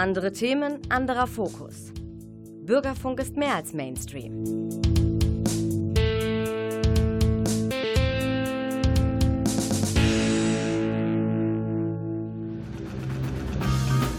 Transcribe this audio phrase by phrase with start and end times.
[0.00, 1.92] Andere Themen, anderer Fokus.
[2.62, 4.70] Bürgerfunk ist mehr als Mainstream.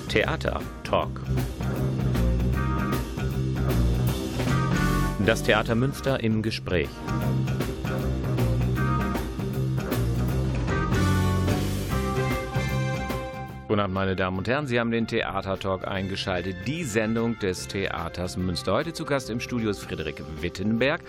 [0.07, 1.09] Theater Talk.
[5.25, 6.89] Das Theater Münster im Gespräch.
[13.71, 14.67] Guten Abend, meine Damen und Herren.
[14.67, 18.73] Sie haben den Theatertalk eingeschaltet, die Sendung des Theaters Münster.
[18.73, 20.99] Heute zu Gast im Studio ist Friedrich Wittenberg,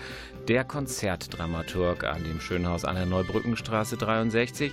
[0.47, 4.71] der Konzertdramaturg an dem Schönhaus an der Neubrückenstraße 63.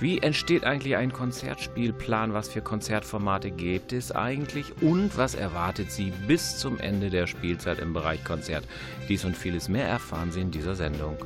[0.00, 2.34] Wie entsteht eigentlich ein Konzertspielplan?
[2.34, 4.72] Was für Konzertformate gibt es eigentlich?
[4.82, 8.64] Und was erwartet Sie bis zum Ende der Spielzeit im Bereich Konzert?
[9.08, 11.16] Dies und vieles mehr erfahren Sie in dieser Sendung.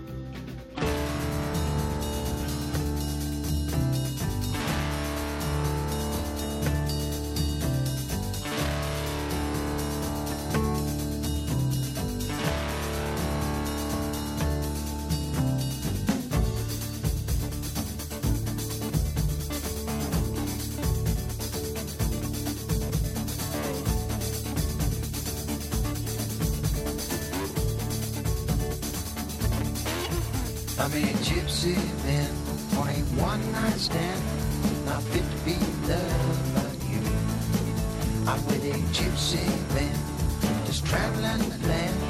[38.33, 39.45] I'm with a gypsy
[39.75, 42.02] man, just traveling the land.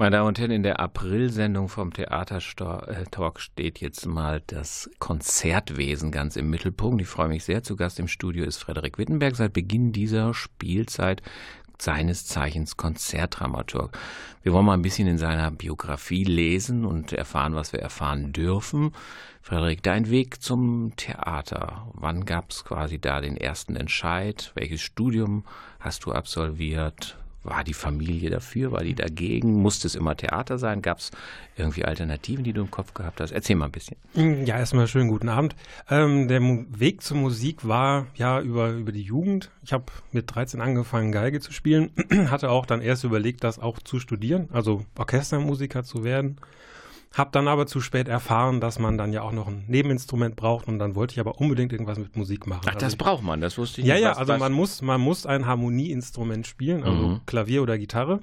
[0.00, 6.36] Meine Damen und Herren, in der April-Sendung vom Theatertalk steht jetzt mal das Konzertwesen ganz
[6.36, 7.02] im Mittelpunkt.
[7.02, 7.62] Ich freue mich sehr.
[7.62, 11.20] Zu Gast im Studio ist Frederik Wittenberg seit Beginn dieser Spielzeit
[11.76, 13.94] seines Zeichens Konzertdramaturg.
[14.42, 18.92] Wir wollen mal ein bisschen in seiner Biografie lesen und erfahren, was wir erfahren dürfen.
[19.42, 21.88] Frederik, dein Weg zum Theater.
[21.92, 24.50] Wann gab es quasi da den ersten Entscheid?
[24.54, 25.44] Welches Studium
[25.78, 27.18] hast du absolviert?
[27.42, 28.70] War die Familie dafür?
[28.72, 29.54] War die dagegen?
[29.62, 30.82] Musste es immer Theater sein?
[30.82, 31.10] Gab es
[31.56, 33.30] irgendwie Alternativen, die du im Kopf gehabt hast?
[33.30, 33.96] Erzähl mal ein bisschen.
[34.14, 35.56] Mm, ja, erstmal schönen guten Abend.
[35.88, 39.50] Ähm, der Weg zur Musik war ja über, über die Jugend.
[39.62, 41.90] Ich habe mit 13 angefangen, Geige zu spielen.
[42.30, 46.36] Hatte auch dann erst überlegt, das auch zu studieren, also Orchestermusiker zu werden.
[47.12, 50.68] Hab dann aber zu spät erfahren, dass man dann ja auch noch ein Nebeninstrument braucht
[50.68, 52.62] und dann wollte ich aber unbedingt irgendwas mit Musik machen.
[52.66, 54.04] Ach, das also braucht man, das wusste ich ja, nicht.
[54.04, 57.20] Ja, ja, also man muss, man muss ein Harmonieinstrument spielen, also mhm.
[57.26, 58.20] Klavier oder Gitarre,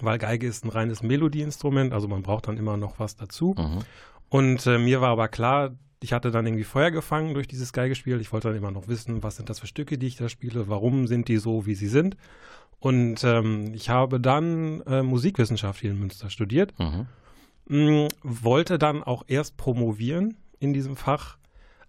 [0.00, 3.56] weil Geige ist ein reines Melodieinstrument, also man braucht dann immer noch was dazu.
[3.58, 3.80] Mhm.
[4.28, 8.20] Und äh, mir war aber klar, ich hatte dann irgendwie Feuer gefangen durch dieses Geigespiel.
[8.20, 10.68] Ich wollte dann immer noch wissen, was sind das für Stücke, die ich da spiele,
[10.68, 12.16] warum sind die so, wie sie sind.
[12.78, 16.78] Und ähm, ich habe dann äh, Musikwissenschaft hier in Münster studiert.
[16.78, 17.08] Mhm
[17.68, 21.38] mh, wollte dann auch erst promovieren in diesem Fach,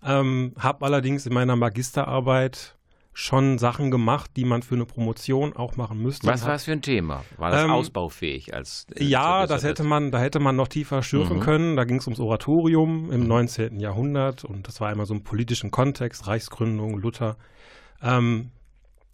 [0.03, 2.75] ähm, habe allerdings in meiner Magisterarbeit
[3.13, 6.27] schon Sachen gemacht, die man für eine Promotion auch machen müsste.
[6.27, 7.23] Was war es für ein Thema?
[7.37, 11.03] War das ähm, ausbaufähig als äh, Ja, das hätte man, da hätte man noch tiefer
[11.03, 11.41] schürfen mhm.
[11.41, 11.75] können.
[11.75, 13.27] Da ging es ums Oratorium im mhm.
[13.27, 13.79] 19.
[13.79, 17.35] Jahrhundert und das war immer so im politischen Kontext, Reichsgründung, Luther.
[18.01, 18.51] Ähm,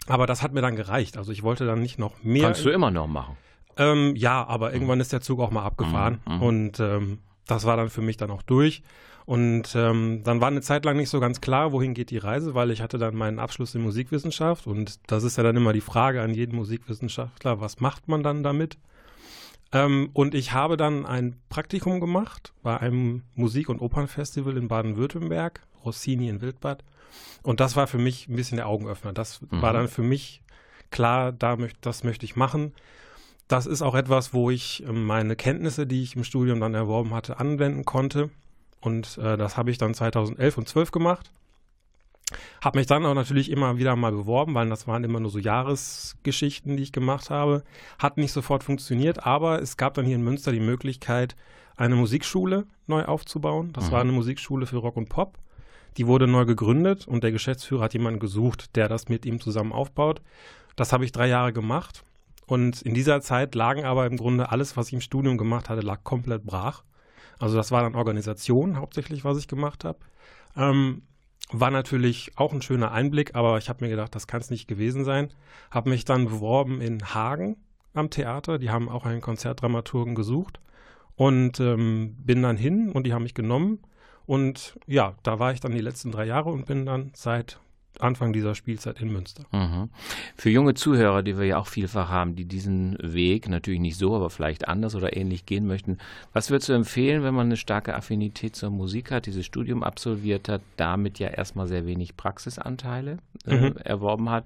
[0.08, 1.18] aber das hat mir dann gereicht.
[1.18, 2.44] Also ich wollte dann nicht noch mehr.
[2.44, 3.38] Kannst du immer noch machen.
[3.78, 6.42] Ähm, ja, aber irgendwann ist der Zug auch mal abgefahren mhm.
[6.42, 8.84] und ähm, das war dann für mich dann auch durch.
[9.26, 12.54] Und ähm, dann war eine Zeit lang nicht so ganz klar, wohin geht die Reise,
[12.54, 15.82] weil ich hatte dann meinen Abschluss in Musikwissenschaft und das ist ja dann immer die
[15.82, 18.78] Frage an jeden Musikwissenschaftler, was macht man dann damit?
[19.72, 25.62] Ähm, und ich habe dann ein Praktikum gemacht bei einem Musik- und Opernfestival in Baden-Württemberg,
[25.84, 26.84] Rossini in Wildbad.
[27.44, 29.12] Und das war für mich ein bisschen der Augenöffner.
[29.12, 29.62] Das mhm.
[29.62, 30.44] war dann für mich
[30.92, 32.74] klar, da möcht, das möchte ich machen.
[33.48, 37.14] Das ist auch etwas, wo ich ähm, meine Kenntnisse, die ich im Studium dann erworben
[37.14, 38.30] hatte, anwenden konnte.
[38.82, 41.32] Und äh, das habe ich dann 2011 und 12 gemacht.
[42.64, 45.38] Habe mich dann auch natürlich immer wieder mal beworben, weil das waren immer nur so
[45.38, 47.64] Jahresgeschichten, die ich gemacht habe.
[48.00, 51.36] Hat nicht sofort funktioniert, aber es gab dann hier in Münster die Möglichkeit,
[51.78, 53.74] eine Musikschule neu aufzubauen.
[53.74, 53.92] Das mhm.
[53.92, 55.38] war eine Musikschule für Rock und Pop.
[55.98, 59.72] Die wurde neu gegründet und der Geschäftsführer hat jemanden gesucht, der das mit ihm zusammen
[59.72, 60.22] aufbaut.
[60.76, 62.04] Das habe ich drei Jahre gemacht.
[62.46, 65.82] Und in dieser Zeit lagen aber im Grunde alles, was ich im Studium gemacht hatte,
[65.82, 66.84] lag komplett brach.
[67.40, 70.00] Also das war dann Organisation hauptsächlich, was ich gemacht habe.
[70.56, 71.02] Ähm,
[71.52, 74.68] war natürlich auch ein schöner Einblick, aber ich habe mir gedacht, das kann es nicht
[74.68, 75.32] gewesen sein.
[75.72, 77.58] Habe mich dann beworben in Hagen
[77.94, 78.58] am Theater.
[78.58, 80.60] Die haben auch einen Konzertdramaturgen gesucht
[81.16, 83.80] und ähm, bin dann hin und die haben mich genommen.
[84.26, 87.60] Und ja, da war ich dann die letzten drei Jahre und bin dann seit
[88.02, 89.44] Anfang dieser Spielzeit in Münster.
[89.52, 89.90] Mhm.
[90.36, 94.16] Für junge Zuhörer, die wir ja auch vielfach haben, die diesen Weg natürlich nicht so,
[94.16, 95.98] aber vielleicht anders oder ähnlich gehen möchten,
[96.34, 100.50] was würdest du empfehlen, wenn man eine starke Affinität zur Musik hat, dieses Studium absolviert
[100.50, 103.78] hat, damit ja erstmal sehr wenig Praxisanteile äh, mhm.
[103.78, 104.46] erworben hat?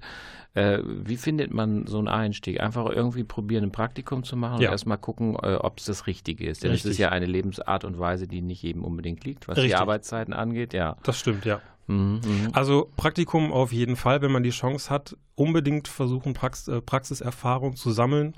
[0.54, 2.60] Äh, wie findet man so einen Einstieg?
[2.60, 4.68] Einfach irgendwie probieren, ein Praktikum zu machen ja.
[4.68, 6.64] und erstmal gucken, äh, ob es das Richtige ist.
[6.64, 9.72] Denn es ist ja eine Lebensart und Weise, die nicht jedem unbedingt liegt, was Richtig.
[9.72, 10.72] die Arbeitszeiten angeht.
[10.72, 10.96] Ja.
[11.04, 11.60] Das stimmt, ja.
[11.90, 16.68] Mhm, mhm, also Praktikum auf jeden Fall, wenn man die Chance hat, unbedingt versuchen, Prax
[16.68, 18.34] äh, Praxiserfahrung zu sammeln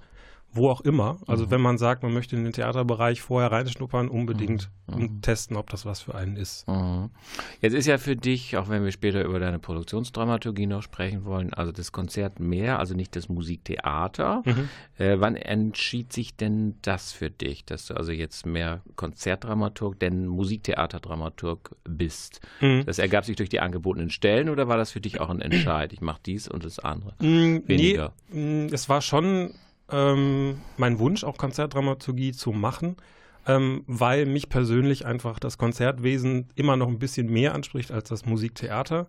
[0.52, 1.18] wo auch immer.
[1.26, 1.50] Also mhm.
[1.50, 4.94] wenn man sagt, man möchte in den Theaterbereich vorher reinschnuppern, unbedingt mhm.
[4.94, 5.22] und mhm.
[5.22, 6.68] testen, ob das was für einen ist.
[6.68, 7.10] Mhm.
[7.60, 11.54] Jetzt ist ja für dich, auch wenn wir später über deine Produktionsdramaturgie noch sprechen wollen,
[11.54, 14.42] also das Konzert mehr, also nicht das Musiktheater.
[14.44, 14.68] Mhm.
[14.98, 20.26] Äh, wann entschied sich denn das für dich, dass du also jetzt mehr Konzertdramaturg, denn
[20.26, 22.40] Musiktheaterdramaturg bist?
[22.60, 22.84] Mhm.
[22.84, 25.92] Das ergab sich durch die angebotenen Stellen oder war das für dich auch ein Entscheid?
[25.92, 27.14] Ich mache dies und das andere?
[27.18, 28.12] Weniger.
[28.30, 29.54] Nee, es war schon
[29.92, 32.96] ähm, mein Wunsch, auch Konzertdramaturgie zu machen,
[33.46, 38.24] ähm, weil mich persönlich einfach das Konzertwesen immer noch ein bisschen mehr anspricht als das
[38.24, 39.08] Musiktheater.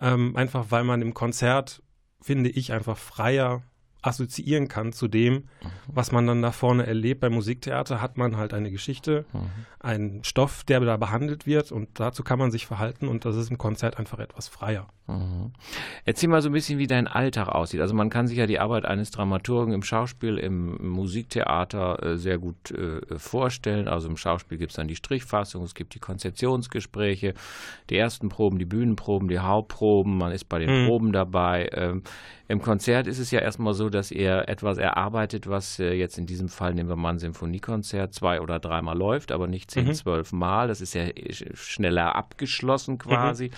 [0.00, 1.82] Ähm, einfach weil man im Konzert,
[2.20, 3.62] finde ich, einfach freier
[4.08, 5.44] assoziieren kann zu dem,
[5.86, 7.20] was man dann da vorne erlebt.
[7.20, 9.50] Beim Musiktheater hat man halt eine Geschichte, mhm.
[9.80, 13.50] einen Stoff, der da behandelt wird und dazu kann man sich verhalten und das ist
[13.50, 14.88] im Konzert einfach etwas freier.
[15.08, 15.52] Mhm.
[16.04, 17.80] Erzähl mal so ein bisschen, wie dein Alltag aussieht.
[17.80, 22.38] Also man kann sich ja die Arbeit eines Dramaturgen im Schauspiel, im Musiktheater äh, sehr
[22.38, 23.88] gut äh, vorstellen.
[23.88, 27.34] Also im Schauspiel gibt es dann die Strichfassung, es gibt die Konzeptionsgespräche,
[27.88, 30.86] die ersten Proben, die Bühnenproben, die Hauptproben, man ist bei den mhm.
[30.86, 31.70] Proben dabei.
[31.72, 32.02] Ähm,
[32.50, 36.24] Im Konzert ist es ja erstmal so, dass er etwas erarbeitet, was äh, jetzt in
[36.24, 39.94] diesem Fall, nehmen wir mal ein Sinfoniekonzert, zwei oder dreimal läuft, aber nicht zehn, mhm.
[39.94, 40.66] zwölf Mal.
[40.66, 42.98] Das ist ja äh, schneller abgeschlossen mhm.
[42.98, 43.50] quasi.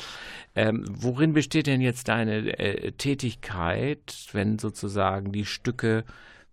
[0.56, 6.04] Ähm, worin besteht denn jetzt deine äh, Tätigkeit, wenn sozusagen die Stücke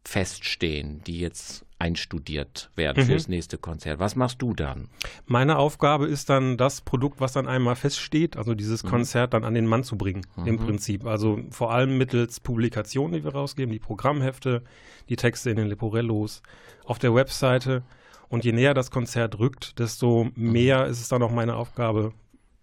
[0.04, 3.08] feststehen, die jetzt einstudiert werden mhm.
[3.08, 4.00] fürs nächste Konzert.
[4.00, 4.90] Was machst du dann?
[5.26, 8.90] Meine Aufgabe ist dann, das Produkt, was dann einmal feststeht, also dieses mhm.
[8.90, 10.48] Konzert dann an den Mann zu bringen, mhm.
[10.48, 11.06] im Prinzip.
[11.06, 14.64] Also vor allem mittels Publikationen, die wir rausgeben, die Programmhefte,
[15.10, 16.42] die Texte in den Leporellos,
[16.86, 17.84] auf der Webseite.
[18.30, 20.52] Und je näher das Konzert rückt, desto mhm.
[20.52, 22.12] mehr ist es dann auch meine Aufgabe,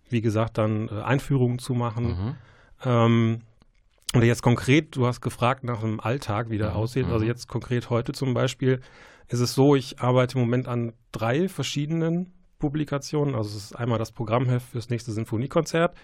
[0.09, 2.07] wie gesagt, dann äh, Einführungen zu machen.
[2.07, 2.35] Mhm.
[2.85, 3.41] Ähm,
[4.15, 6.77] und jetzt konkret, du hast gefragt nach dem Alltag, wie der mhm.
[6.77, 7.07] aussieht.
[7.07, 7.31] Also mhm.
[7.31, 8.81] jetzt konkret heute zum Beispiel
[9.29, 13.35] ist es so, ich arbeite im Moment an drei verschiedenen Publikationen.
[13.35, 15.97] Also es ist einmal das Programmheft fürs nächste Sinfoniekonzert.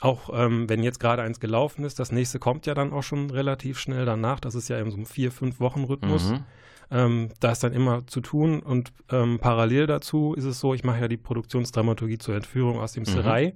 [0.00, 3.30] Auch ähm, wenn jetzt gerade eins gelaufen ist, das nächste kommt ja dann auch schon
[3.30, 4.40] relativ schnell danach.
[4.40, 6.30] Das ist ja in so einem vier, fünf Wochen Rhythmus.
[6.30, 6.44] Mhm.
[6.90, 10.84] Ähm, da ist dann immer zu tun und ähm, parallel dazu ist es so, ich
[10.84, 13.08] mache ja die Produktionsdramaturgie zur Entführung aus dem mhm.
[13.08, 13.54] Serai.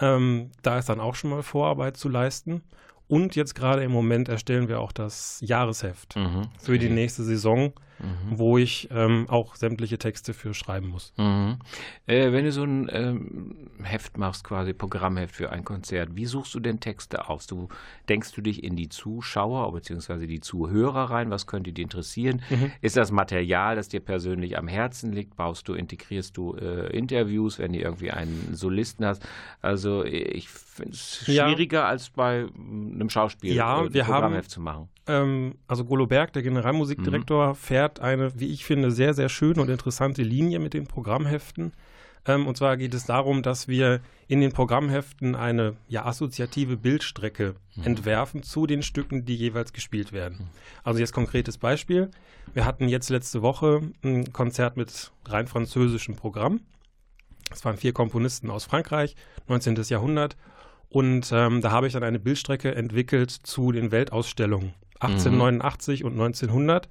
[0.00, 2.62] Ähm, da ist dann auch schon mal Vorarbeit zu leisten.
[3.06, 6.48] Und jetzt gerade im Moment erstellen wir auch das Jahresheft mhm.
[6.58, 8.38] für die nächste Saison mhm.
[8.38, 11.12] wo ich ähm, auch sämtliche Texte für schreiben muss.
[11.16, 11.58] Mhm.
[12.06, 16.54] Äh, wenn du so ein ähm, Heft machst, quasi Programmheft für ein Konzert, wie suchst
[16.54, 17.46] du denn Texte aus?
[17.46, 17.68] Du
[18.08, 20.26] denkst du dich in die Zuschauer bzw.
[20.26, 21.30] die Zuhörer rein?
[21.30, 22.42] Was könnte die interessieren?
[22.50, 22.72] Mhm.
[22.80, 25.36] Ist das Material, das dir persönlich am Herzen liegt?
[25.36, 29.26] Baust du, integrierst du äh, Interviews, wenn du irgendwie einen Solisten hast?
[29.60, 31.88] Also ich finde es schwieriger ja.
[31.88, 34.88] als bei einem Schauspiel ja, äh, wir Programmheft haben, zu machen.
[35.06, 37.54] Ähm, also Golo Berg, der Generalmusikdirektor, mhm.
[37.54, 41.72] fährt fährt eine, wie ich finde, sehr, sehr schöne und interessante Linie mit den Programmheften.
[42.24, 47.56] Ähm, und zwar geht es darum, dass wir in den Programmheften eine ja, assoziative Bildstrecke
[47.76, 47.84] mhm.
[47.84, 50.38] entwerfen zu den Stücken, die jeweils gespielt werden.
[50.38, 50.48] Mhm.
[50.82, 52.10] Also jetzt konkretes Beispiel.
[52.54, 56.60] Wir hatten jetzt letzte Woche ein Konzert mit rein französischem Programm.
[57.50, 59.14] Es waren vier Komponisten aus Frankreich,
[59.48, 59.76] 19.
[59.88, 60.38] Jahrhundert.
[60.88, 64.72] Und ähm, da habe ich dann eine Bildstrecke entwickelt zu den Weltausstellungen.
[65.04, 66.06] 1889 mhm.
[66.06, 66.88] und 1900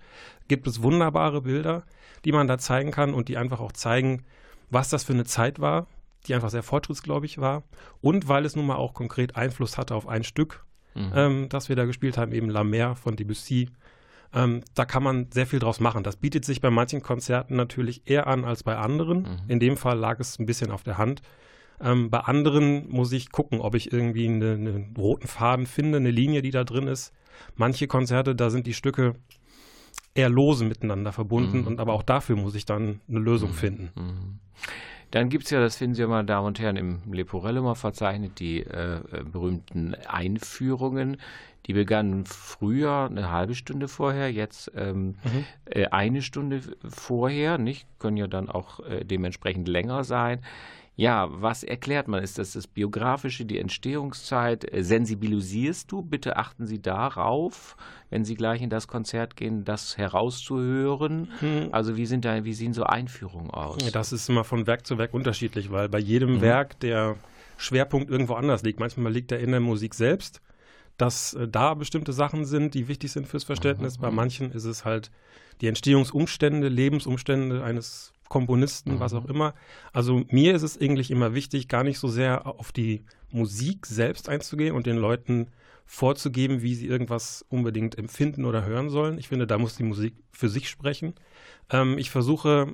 [0.47, 1.83] gibt es wunderbare Bilder,
[2.25, 4.23] die man da zeigen kann und die einfach auch zeigen,
[4.69, 5.87] was das für eine Zeit war,
[6.27, 7.63] die einfach sehr fortschrittsgläubig war.
[8.01, 10.65] Und weil es nun mal auch konkret Einfluss hatte auf ein Stück,
[10.95, 11.11] mhm.
[11.15, 13.69] ähm, das wir da gespielt haben, eben La Mer von Debussy.
[14.33, 16.03] Ähm, da kann man sehr viel draus machen.
[16.03, 19.23] Das bietet sich bei manchen Konzerten natürlich eher an als bei anderen.
[19.23, 19.39] Mhm.
[19.47, 21.21] In dem Fall lag es ein bisschen auf der Hand.
[21.79, 26.11] Ähm, bei anderen muss ich gucken, ob ich irgendwie einen eine roten Faden finde, eine
[26.11, 27.13] Linie, die da drin ist.
[27.55, 29.15] Manche Konzerte, da sind die Stücke
[30.15, 31.67] eher lose miteinander verbunden mhm.
[31.67, 33.55] und aber auch dafür muss ich dann eine Lösung mhm.
[33.55, 33.89] finden.
[33.95, 34.39] Mhm.
[35.11, 37.75] Dann gibt es ja, das finden Sie ja, meine Damen und Herren, im Leporello mal
[37.75, 41.17] verzeichnet, die äh, äh, berühmten Einführungen.
[41.67, 45.45] Die begannen früher eine halbe Stunde vorher, jetzt ähm, mhm.
[45.65, 47.85] äh, eine Stunde vorher, nicht?
[47.99, 50.41] Können ja dann auch äh, dementsprechend länger sein.
[50.95, 52.21] Ja, was erklärt man?
[52.21, 54.71] Ist das das Biografische, die Entstehungszeit?
[54.71, 56.03] Äh, sensibilisierst du?
[56.03, 57.75] Bitte achten Sie darauf,
[58.11, 61.29] wenn Sie gleich in das Konzert gehen, das herauszuhören.
[61.39, 61.69] Hm.
[61.71, 63.77] Also wie sind da, wie sehen so Einführungen aus?
[63.91, 66.41] Das ist immer von Werk zu Werk unterschiedlich, weil bei jedem mhm.
[66.41, 67.15] Werk der
[67.57, 68.79] Schwerpunkt irgendwo anders liegt.
[68.79, 70.41] Manchmal liegt er in der Musik selbst,
[70.97, 73.97] dass äh, da bestimmte Sachen sind, die wichtig sind fürs Verständnis.
[73.97, 74.01] Mhm.
[74.03, 75.09] Bei manchen ist es halt
[75.61, 78.99] die Entstehungsumstände, Lebensumstände eines Komponisten, mhm.
[78.99, 79.53] was auch immer.
[79.91, 84.29] Also mir ist es eigentlich immer wichtig, gar nicht so sehr auf die Musik selbst
[84.29, 85.47] einzugehen und den Leuten
[85.85, 89.17] vorzugeben, wie sie irgendwas unbedingt empfinden oder hören sollen.
[89.17, 91.13] Ich finde, da muss die Musik für sich sprechen.
[91.69, 92.73] Ähm, ich versuche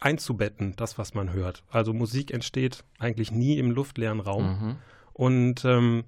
[0.00, 1.62] einzubetten, das, was man hört.
[1.70, 4.44] Also Musik entsteht eigentlich nie im luftleeren Raum.
[4.44, 4.76] Mhm.
[5.12, 6.04] Und ähm,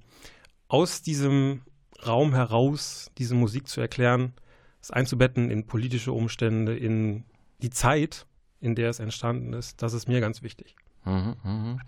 [0.68, 1.60] aus diesem
[2.06, 4.32] Raum heraus diese Musik zu erklären,
[4.80, 7.24] es einzubetten in politische Umstände, in
[7.60, 8.26] die Zeit,
[8.62, 9.82] in der es entstanden ist.
[9.82, 10.76] Das ist mir ganz wichtig.
[11.04, 11.78] Mhm, mh.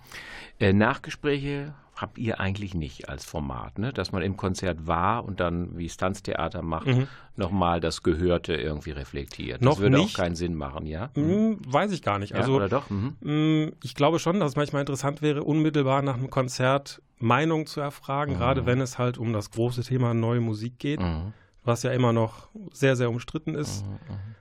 [0.58, 3.92] äh, Nachgespräche habt ihr eigentlich nicht als Format, ne?
[3.92, 7.06] dass man im Konzert war und dann, wie es Tanztheater macht, mhm.
[7.36, 9.58] nochmal das Gehörte irgendwie reflektiert.
[9.60, 10.16] Das Noch würde nicht.
[10.16, 11.10] auch keinen Sinn machen, ja?
[11.14, 11.58] Mhm.
[11.66, 12.32] Weiß ich gar nicht.
[12.32, 12.90] Ja, also, oder doch?
[12.90, 13.16] Mhm.
[13.20, 17.80] Mm, ich glaube schon, dass es manchmal interessant wäre, unmittelbar nach einem Konzert Meinung zu
[17.80, 18.38] erfragen, mhm.
[18.38, 21.32] gerade wenn es halt um das große Thema neue Musik geht, mhm.
[21.62, 23.86] was ja immer noch sehr, sehr umstritten ist.
[23.86, 23.98] Mhm,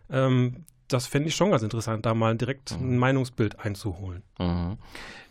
[0.09, 2.93] ähm, das fände ich schon ganz interessant, da mal direkt mhm.
[2.93, 4.23] ein Meinungsbild einzuholen.
[4.39, 4.77] Mhm.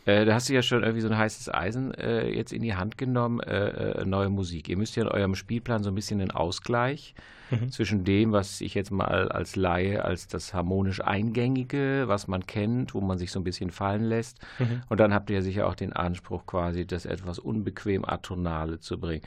[0.04, 2.74] Äh, da hast du ja schon irgendwie so ein heißes Eisen äh, jetzt in die
[2.74, 4.68] Hand genommen, äh, äh neue Musik.
[4.68, 7.14] Ihr müsst ja in eurem Spielplan so ein bisschen einen Ausgleich
[7.52, 7.70] mhm.
[7.70, 12.94] zwischen dem, was ich jetzt mal als Laie als das harmonisch Eingängige, was man kennt,
[12.94, 14.38] wo man sich so ein bisschen fallen lässt.
[14.58, 14.82] Mhm.
[14.88, 18.98] Und dann habt ihr ja sicher auch den Anspruch, quasi das etwas unbequem Atonale zu
[18.98, 19.22] bringen.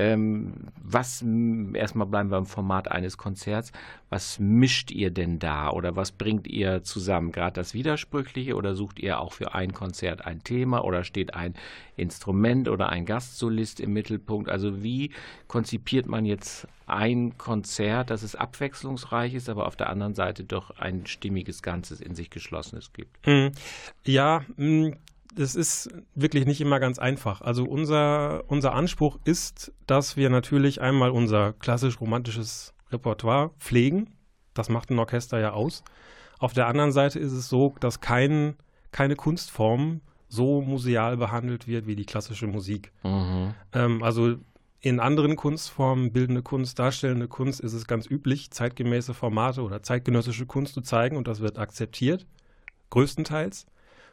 [0.00, 1.22] Ähm, was,
[1.74, 3.70] erstmal bleiben wir im Format eines Konzerts,
[4.08, 7.32] was mischt ihr denn da oder was bringt ihr zusammen?
[7.32, 11.52] Gerade das Widersprüchliche oder sucht ihr auch für ein Konzert ein Thema oder steht ein
[11.96, 14.48] Instrument oder ein Gastsolist im Mittelpunkt?
[14.48, 15.10] Also wie
[15.48, 20.70] konzipiert man jetzt ein Konzert, dass es abwechslungsreich ist, aber auf der anderen Seite doch
[20.78, 23.18] ein stimmiges Ganzes in sich geschlossenes gibt?
[23.26, 23.52] Hm.
[24.06, 24.96] Ja, hm,
[25.34, 27.40] das ist wirklich nicht immer ganz einfach.
[27.40, 34.10] Also unser, unser Anspruch ist, dass wir natürlich einmal unser klassisch-romantisches Repertoire pflegen.
[34.54, 35.84] Das macht ein Orchester ja aus.
[36.38, 38.56] Auf der anderen Seite ist es so, dass kein,
[38.92, 42.92] keine Kunstform so museal behandelt wird wie die klassische Musik.
[43.02, 43.54] Mhm.
[43.72, 44.36] Ähm, also
[44.80, 50.46] in anderen Kunstformen, bildende Kunst, darstellende Kunst, ist es ganz üblich, zeitgemäße Formate oder zeitgenössische
[50.46, 52.26] Kunst zu zeigen und das wird akzeptiert,
[52.88, 53.66] größtenteils.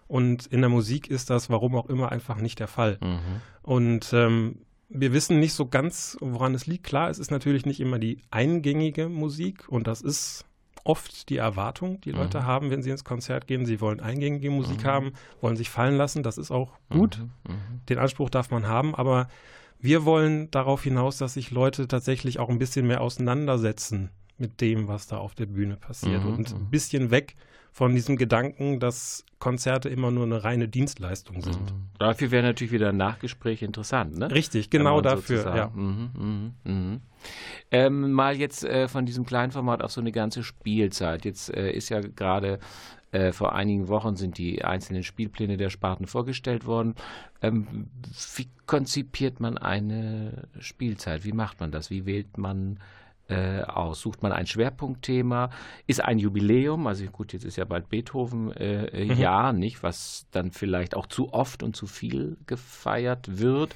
[0.07, 2.97] Und in der Musik ist das, warum auch immer, einfach nicht der Fall.
[3.01, 3.41] Mhm.
[3.61, 4.59] Und ähm,
[4.89, 6.85] wir wissen nicht so ganz, woran es liegt.
[6.85, 10.45] Klar, es ist natürlich nicht immer die eingängige Musik und das ist
[10.85, 12.45] oft die Erwartung, die Leute mhm.
[12.45, 13.65] haben, wenn sie ins Konzert gehen.
[13.65, 14.87] Sie wollen eingängige Musik mhm.
[14.87, 16.23] haben, wollen sich fallen lassen.
[16.23, 17.19] Das ist auch gut.
[17.19, 17.51] Mhm.
[17.51, 17.85] Mhm.
[17.89, 19.27] Den Anspruch darf man haben, aber
[19.79, 24.87] wir wollen darauf hinaus, dass sich Leute tatsächlich auch ein bisschen mehr auseinandersetzen mit dem,
[24.87, 27.35] was da auf der Bühne passiert und ein bisschen weg
[27.77, 31.61] von diesem Gedanken, dass Konzerte immer nur eine reine Dienstleistung sind.
[31.61, 31.89] Mhm.
[31.99, 34.31] Dafür wäre natürlich wieder ein Nachgespräch interessant, ne?
[34.31, 35.69] Richtig, genau dafür, ja.
[35.75, 36.09] Mhm,
[36.63, 36.99] mh, mh.
[37.69, 41.23] Ähm, mal jetzt äh, von diesem kleinen Format auf so eine ganze Spielzeit.
[41.23, 42.57] Jetzt äh, ist ja gerade
[43.11, 46.95] äh, vor einigen Wochen sind die einzelnen Spielpläne der Sparten vorgestellt worden.
[47.43, 47.91] Ähm,
[48.37, 51.25] wie konzipiert man eine Spielzeit?
[51.25, 51.91] Wie macht man das?
[51.91, 52.79] Wie wählt man
[53.29, 54.01] äh, aus?
[54.01, 55.49] Sucht man ein Schwerpunktthema?
[55.85, 59.19] Ist ein Jubiläum, also gut, jetzt ist ja bald Beethoven äh, äh, mhm.
[59.19, 63.75] ja nicht, was dann vielleicht auch zu oft und zu viel gefeiert wird.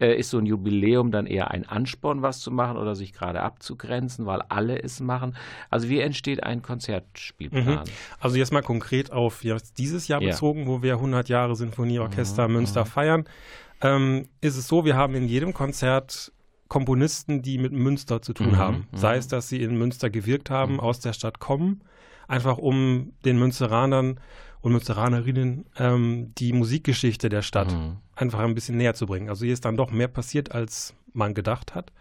[0.00, 3.40] Äh, ist so ein Jubiläum dann eher ein Ansporn, was zu machen oder sich gerade
[3.42, 5.36] abzugrenzen, weil alle es machen?
[5.70, 7.64] Also wie entsteht ein Konzertspielplan?
[7.64, 7.80] Mhm.
[8.20, 9.44] Also jetzt mal konkret auf
[9.78, 10.66] dieses Jahr bezogen, ja.
[10.66, 12.54] wo wir 100 Jahre Sinfonieorchester mhm.
[12.54, 12.88] Münster mhm.
[12.88, 13.24] feiern.
[13.80, 16.32] ähm, ist es so, wir haben in jedem Konzert
[16.72, 18.86] Komponisten, die mit Münster zu tun Mhm, haben.
[18.92, 18.96] mhm.
[18.96, 21.82] Sei es, dass sie in Münster gewirkt haben, aus der Stadt kommen,
[22.28, 24.18] einfach um den Münsteranern
[24.62, 27.98] und Münsteranerinnen ähm, die Musikgeschichte der Stadt Mhm.
[28.16, 29.28] einfach ein bisschen näher zu bringen.
[29.28, 31.92] Also hier ist dann doch mehr passiert, als man gedacht hat.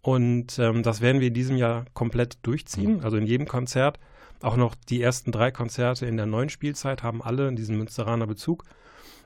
[0.00, 3.98] Und ähm, das werden wir in diesem Jahr komplett durchziehen, also in jedem Konzert.
[4.40, 8.64] Auch noch die ersten drei Konzerte in der neuen Spielzeit haben alle diesen Münsteraner Bezug.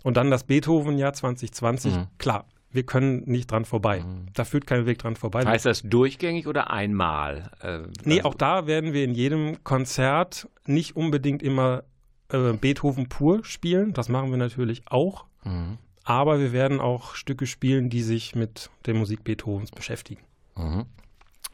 [0.03, 1.95] Und dann das Beethoven-Jahr 2020.
[1.95, 2.07] Mhm.
[2.19, 4.05] Klar, wir können nicht dran vorbei.
[4.35, 5.45] Da führt kein Weg dran vorbei.
[5.45, 7.51] Heißt das durchgängig oder einmal?
[7.61, 11.85] Äh, Nee, also- auch da werden wir in jedem Konzert nicht unbedingt immer
[12.31, 13.93] äh, Beethoven pur spielen.
[13.93, 15.27] Das machen wir natürlich auch.
[15.45, 15.77] Mhm.
[16.05, 20.23] Aber wir werden auch Stücke spielen, die sich mit der Musik Beethovens beschäftigen.
[20.57, 20.87] Mhm.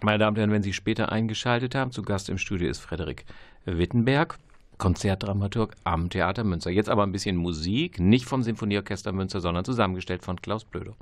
[0.00, 3.24] Meine Damen und Herren, wenn Sie später eingeschaltet haben, zu Gast im Studio ist Frederik
[3.64, 4.38] Wittenberg,
[4.78, 6.70] Konzertdramaturg am Theater Münster.
[6.70, 10.94] Jetzt aber ein bisschen Musik, nicht vom Sinfonieorchester Münster, sondern zusammengestellt von Klaus Blödo.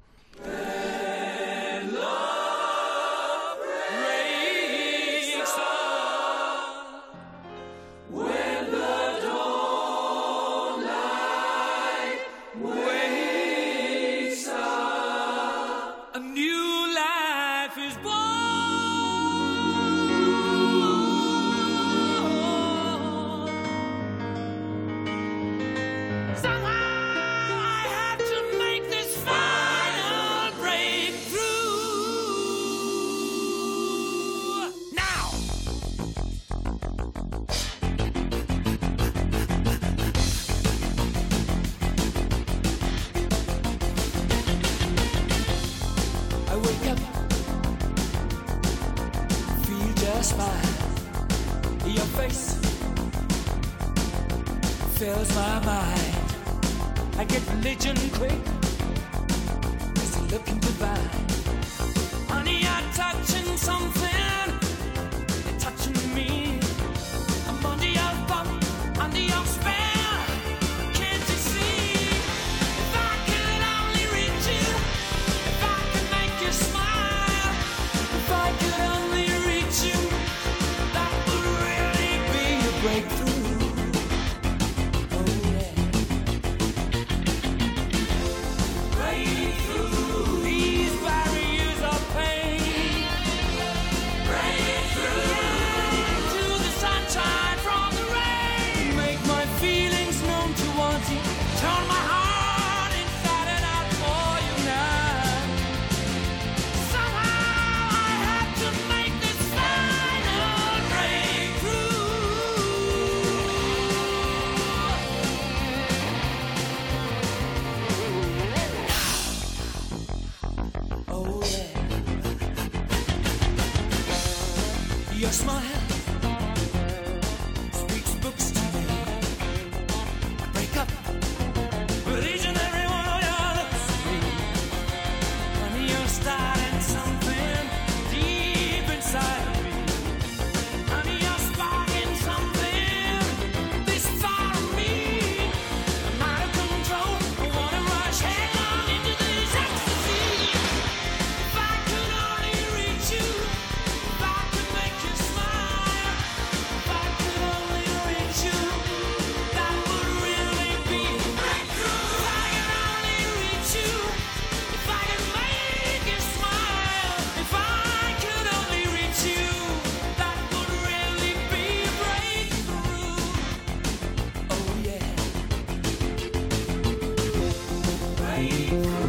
[178.76, 179.05] Bye.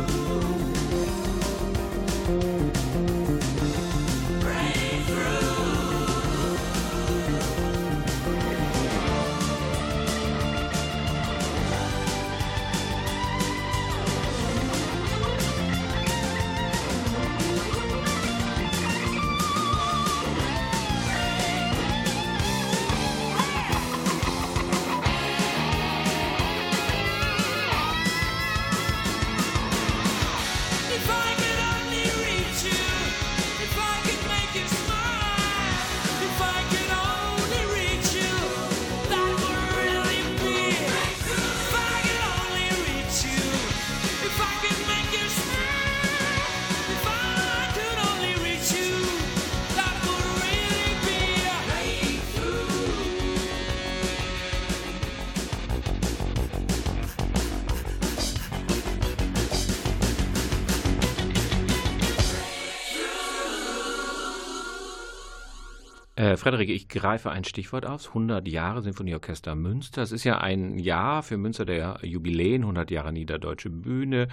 [66.28, 68.10] Äh, Frederik, ich greife ein Stichwort aus.
[68.10, 70.02] 100 Jahre Sinfonieorchester Münster.
[70.02, 74.28] Es ist ja ein Jahr für Münster der Jubiläen, 100 Jahre Niederdeutsche Bühne,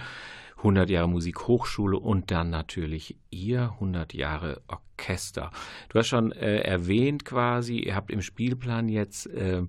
[0.57, 5.51] 100 Jahre Musikhochschule und dann natürlich ihr 100 Jahre Orchester.
[5.87, 9.63] Du hast schon äh, erwähnt quasi, ihr habt im Spielplan jetzt, äh,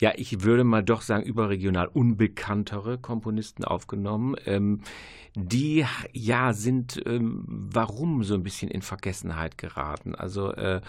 [0.00, 4.34] ja, ich würde mal doch sagen, überregional unbekanntere Komponisten aufgenommen.
[4.46, 4.80] Ähm,
[5.36, 10.16] die ja sind, ähm, warum so ein bisschen in Vergessenheit geraten?
[10.16, 10.80] Also äh,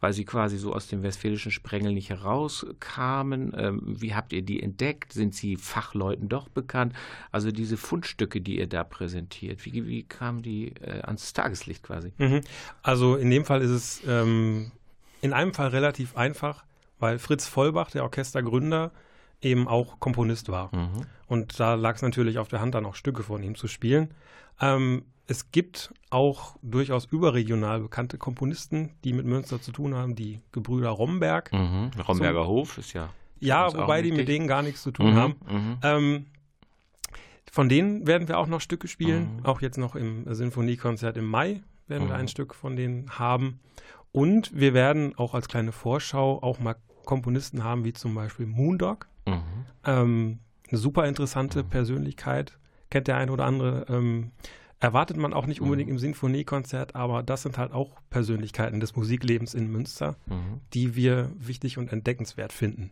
[0.00, 3.52] weil sie quasi so aus dem westfälischen Sprengel nicht herauskamen.
[3.56, 5.12] Ähm, wie habt ihr die entdeckt?
[5.12, 6.94] Sind sie Fachleuten doch bekannt?
[7.32, 12.12] Also diese Fundstücke, die ihr da präsentiert, wie, wie kamen die äh, ans Tageslicht quasi?
[12.18, 12.42] Mhm.
[12.82, 14.70] Also in dem Fall ist es ähm,
[15.20, 16.64] in einem Fall relativ einfach,
[16.98, 18.92] weil Fritz Vollbach, der Orchestergründer,
[19.40, 20.74] eben auch Komponist war.
[20.74, 21.06] Mhm.
[21.26, 24.14] Und da lag es natürlich auf der Hand, dann auch Stücke von ihm zu spielen.
[24.60, 30.40] Ähm, es gibt auch durchaus überregional bekannte Komponisten, die mit Münster zu tun haben, die
[30.52, 31.52] Gebrüder Romberg.
[31.52, 31.90] Mhm.
[32.06, 33.10] Romberger so, Hof ist ja.
[33.40, 35.16] Ja, wobei die mit denen gar nichts zu tun mhm.
[35.16, 35.34] haben.
[35.48, 35.78] Mhm.
[35.82, 36.26] Ähm,
[37.52, 39.36] von denen werden wir auch noch Stücke spielen.
[39.36, 39.46] Mhm.
[39.46, 42.20] Auch jetzt noch im Sinfoniekonzert im Mai werden wir mhm.
[42.20, 43.60] ein Stück von denen haben.
[44.12, 49.08] Und wir werden auch als kleine Vorschau auch mal Komponisten haben, wie zum Beispiel Moondog.
[49.30, 49.66] Mhm.
[49.84, 50.38] Ähm,
[50.68, 52.58] eine super interessante Persönlichkeit.
[52.90, 53.86] Kennt der eine oder andere.
[53.88, 54.32] Ähm,
[54.80, 55.96] Erwartet man auch nicht unbedingt mhm.
[55.96, 60.60] im Sinfoniekonzert, aber das sind halt auch Persönlichkeiten des Musiklebens in Münster, mhm.
[60.72, 62.90] die wir wichtig und entdeckenswert finden.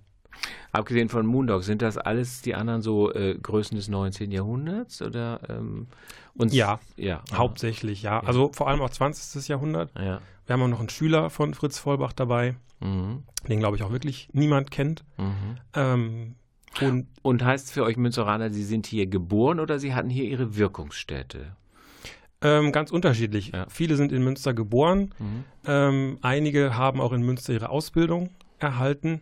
[0.72, 4.30] Abgesehen von Moondog, sind das alles die anderen so äh, Größen des 19.
[4.30, 5.02] Jahrhunderts?
[5.02, 5.86] Oder, ähm,
[6.34, 8.20] uns, ja, ja, hauptsächlich, ja.
[8.20, 8.26] ja.
[8.26, 9.48] Also vor allem auch 20.
[9.48, 9.90] Jahrhundert.
[9.98, 10.20] Ja.
[10.46, 13.22] Wir haben auch noch einen Schüler von Fritz Vollbach dabei, mhm.
[13.48, 15.04] den, glaube ich, auch wirklich niemand kennt.
[15.16, 15.58] Mhm.
[15.74, 16.34] Ähm,
[16.80, 20.56] und, und heißt für euch Münzeraner, Sie sind hier geboren oder Sie hatten hier Ihre
[20.56, 21.56] Wirkungsstätte?
[22.42, 23.52] Ähm, ganz unterschiedlich.
[23.52, 23.66] Ja.
[23.68, 25.14] Viele sind in Münster geboren.
[25.18, 25.44] Mhm.
[25.66, 29.20] Ähm, einige haben auch in Münster ihre Ausbildung erhalten.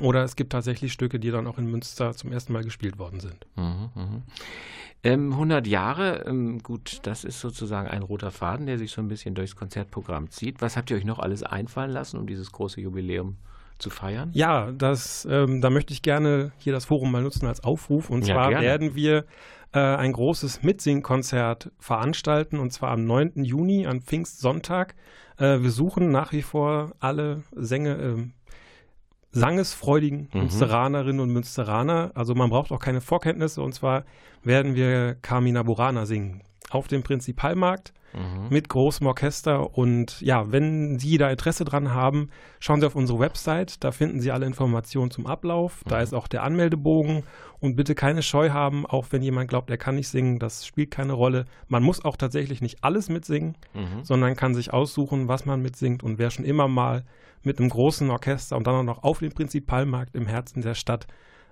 [0.00, 3.20] Oder es gibt tatsächlich Stücke, die dann auch in Münster zum ersten Mal gespielt worden
[3.20, 3.46] sind.
[3.56, 4.22] Mhm, mh.
[5.04, 9.08] ähm, 100 Jahre, ähm, gut, das ist sozusagen ein roter Faden, der sich so ein
[9.08, 10.62] bisschen durchs Konzertprogramm zieht.
[10.62, 13.36] Was habt ihr euch noch alles einfallen lassen, um dieses große Jubiläum
[13.78, 14.30] zu feiern?
[14.32, 18.08] Ja, das, ähm, da möchte ich gerne hier das Forum mal nutzen als Aufruf.
[18.08, 19.26] Und zwar ja, werden wir
[19.72, 23.44] äh, ein großes Mitsingkonzert veranstalten und zwar am 9.
[23.44, 24.94] Juni, an Pfingstsonntag.
[25.36, 28.16] Äh, wir suchen nach wie vor alle Sänger, äh,
[29.32, 30.40] sangesfreudigen mhm.
[30.40, 32.12] Münsteranerinnen und Münsteraner.
[32.14, 34.04] Also man braucht auch keine Vorkenntnisse und zwar
[34.42, 38.48] werden wir Carmina Burana singen auf dem Prinzipalmarkt mhm.
[38.50, 39.76] mit großem Orchester.
[39.76, 43.82] Und ja, wenn Sie da Interesse dran haben, schauen Sie auf unsere Website.
[43.84, 45.82] Da finden Sie alle Informationen zum Ablauf.
[45.86, 46.02] Da mhm.
[46.02, 47.24] ist auch der Anmeldebogen.
[47.60, 50.40] Und bitte keine Scheu haben, auch wenn jemand glaubt, er kann nicht singen.
[50.40, 51.44] Das spielt keine Rolle.
[51.68, 54.02] Man muss auch tatsächlich nicht alles mitsingen, mhm.
[54.02, 56.02] sondern kann sich aussuchen, was man mitsingt.
[56.02, 57.04] Und wer schon immer mal
[57.44, 61.06] mit einem großen Orchester und dann auch noch auf dem Prinzipalmarkt im Herzen der Stadt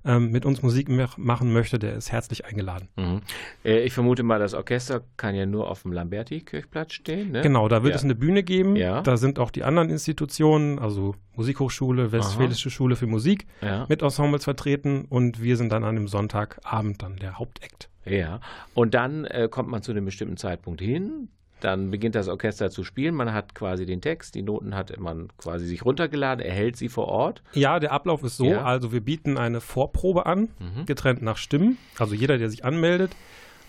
[0.05, 2.89] ähm, mit uns Musik machen möchte, der ist herzlich eingeladen.
[2.97, 3.21] Mhm.
[3.65, 7.33] Äh, ich vermute mal, das Orchester kann ja nur auf dem Lamberti-Kirchplatz stehen.
[7.33, 7.43] Ne?
[7.43, 7.97] Genau, da wird ja.
[7.97, 8.77] es eine Bühne geben.
[8.77, 9.03] Ja.
[9.03, 12.75] Da sind auch die anderen Institutionen, also Musikhochschule, Westfälische Aha.
[12.75, 13.87] Schule für Musik, ja.
[13.89, 17.91] mit Ensembles vertreten und wir sind dann an dem Sonntagabend dann der Hauptakt.
[18.07, 18.41] Ja,
[18.73, 21.29] und dann äh, kommt man zu einem bestimmten Zeitpunkt hin.
[21.61, 23.15] Dann beginnt das Orchester zu spielen.
[23.15, 27.09] Man hat quasi den Text, die Noten hat man quasi sich runtergeladen, erhält sie vor
[27.09, 27.43] Ort.
[27.53, 28.47] Ja, der Ablauf ist so.
[28.47, 28.65] Ja.
[28.65, 30.87] Also wir bieten eine Vorprobe an, mhm.
[30.87, 31.79] getrennt nach Stimmen.
[31.99, 33.15] Also jeder, der sich anmeldet,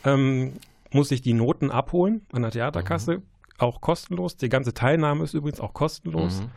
[0.04, 0.54] ähm,
[0.92, 3.18] muss sich die Noten abholen an der Theaterkasse.
[3.18, 3.24] Mhm.
[3.58, 4.38] Auch kostenlos.
[4.38, 6.42] Die ganze Teilnahme ist übrigens auch kostenlos.
[6.42, 6.50] Mhm.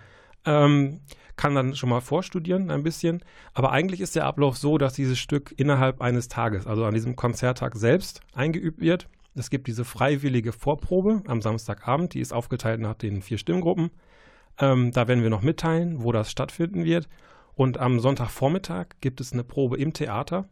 [0.47, 1.01] Ähm,
[1.37, 3.23] kann dann schon mal vorstudieren ein bisschen.
[3.53, 7.17] Aber eigentlich ist der Ablauf so, dass dieses Stück innerhalb eines Tages, also an diesem
[7.17, 9.09] Konzerttag selbst, eingeübt wird.
[9.35, 13.91] Es gibt diese freiwillige Vorprobe am Samstagabend, die ist aufgeteilt nach den vier Stimmgruppen.
[14.59, 17.09] Ähm, da werden wir noch mitteilen, wo das stattfinden wird.
[17.55, 20.49] Und am Sonntagvormittag gibt es eine Probe im Theater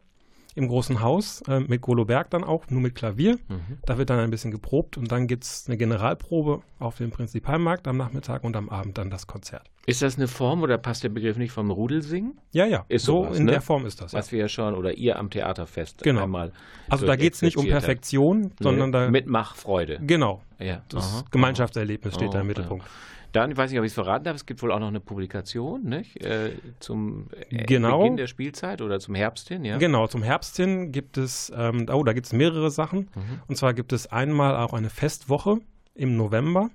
[0.55, 3.39] im großen Haus äh, mit Golo Berg dann auch, nur mit Klavier.
[3.47, 3.79] Mhm.
[3.85, 7.87] Da wird dann ein bisschen geprobt und dann gibt es eine Generalprobe auf dem Prinzipalmarkt
[7.87, 9.69] am Nachmittag und am Abend dann das Konzert.
[9.85, 12.39] Ist das eine Form oder passt der Begriff nicht vom Rudelsingen?
[12.51, 12.85] Ja, ja.
[12.87, 13.51] Ist so sowas, in ne?
[13.51, 14.13] der Form ist das.
[14.13, 14.19] Ja.
[14.19, 16.23] Was wir ja schon oder ihr am Theaterfest genau.
[16.23, 16.53] einmal.
[16.89, 19.09] Also da geht es nicht um Perfektion, sondern da.
[19.09, 19.99] Mitmachfreude.
[20.01, 20.41] Genau.
[20.59, 20.83] Ja.
[20.87, 21.25] Das Aha.
[21.31, 22.33] Gemeinschaftserlebnis steht Aha.
[22.35, 22.85] da im Mittelpunkt.
[22.85, 22.91] Ja.
[23.33, 24.99] Dann, ich weiß nicht, ob ich es verraten darf, es gibt wohl auch noch eine
[24.99, 26.23] Publikation nicht?
[26.23, 27.99] Äh, zum äh, genau.
[27.99, 29.77] Beginn der Spielzeit oder zum Herbst hin, ja?
[29.77, 33.09] Genau, zum Herbst hin gibt es, ähm, oh, da gibt es mehrere Sachen.
[33.15, 33.41] Mhm.
[33.47, 35.57] Und zwar gibt es einmal auch eine Festwoche
[35.95, 36.69] im November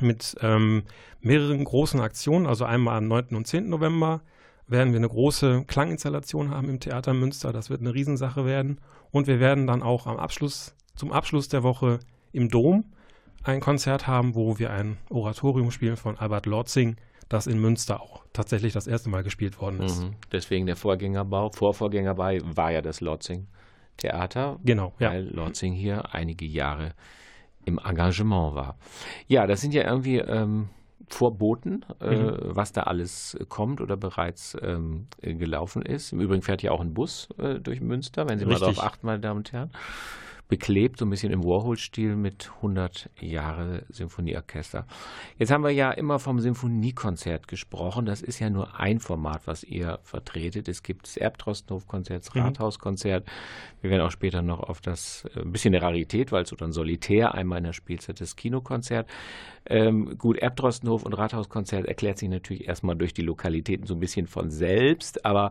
[0.00, 0.84] mit ähm,
[1.20, 2.46] mehreren großen Aktionen.
[2.46, 3.36] Also einmal am 9.
[3.36, 3.68] und 10.
[3.68, 4.22] November
[4.66, 7.52] werden wir eine große Klanginstallation haben im Theater Münster.
[7.52, 8.80] Das wird eine Riesensache werden.
[9.10, 12.00] Und wir werden dann auch am Abschluss, zum Abschluss der Woche
[12.32, 12.84] im Dom
[13.44, 16.96] ein Konzert haben, wo wir ein Oratorium spielen von Albert Lorzing.
[17.30, 20.02] das in Münster auch tatsächlich das erste Mal gespielt worden ist.
[20.02, 20.14] Mhm.
[20.32, 21.50] Deswegen der Vorgängerbau.
[21.50, 23.46] Vorvorgängerbau war ja das Lotzing
[23.98, 25.10] Theater, Genau, ja.
[25.10, 26.94] weil Lotzing hier einige Jahre
[27.66, 28.78] im Engagement war.
[29.26, 30.70] Ja, das sind ja irgendwie ähm,
[31.10, 32.36] Vorboten, äh, Mhm.
[32.56, 36.12] was da alles kommt oder bereits ähm, gelaufen ist.
[36.14, 38.74] Im Übrigen fährt ja auch ein Bus äh, durch Münster, wenn Sie mal Richtig.
[38.76, 39.70] darauf achten, meine Damen und Herren.
[40.48, 44.86] Beklebt, so ein bisschen im Warhol-Stil mit 100 Jahre Symphonieorchester.
[45.36, 48.06] Jetzt haben wir ja immer vom Symphoniekonzert gesprochen.
[48.06, 50.66] Das ist ja nur ein Format, was ihr vertretet.
[50.68, 52.40] Es gibt das Erbtrostenhof-Konzert, das Mhm.
[52.40, 53.26] Rathauskonzert.
[53.82, 56.56] Wir werden auch später noch auf das, äh, ein bisschen eine Rarität, weil es so
[56.56, 59.06] dann solitär, einmal in der Spielzeit das Kinokonzert.
[59.68, 64.26] Ähm, gut, Erbtrostenhof und Rathauskonzert erklärt sich natürlich erstmal durch die Lokalitäten so ein bisschen
[64.26, 65.24] von selbst.
[65.26, 65.50] Aber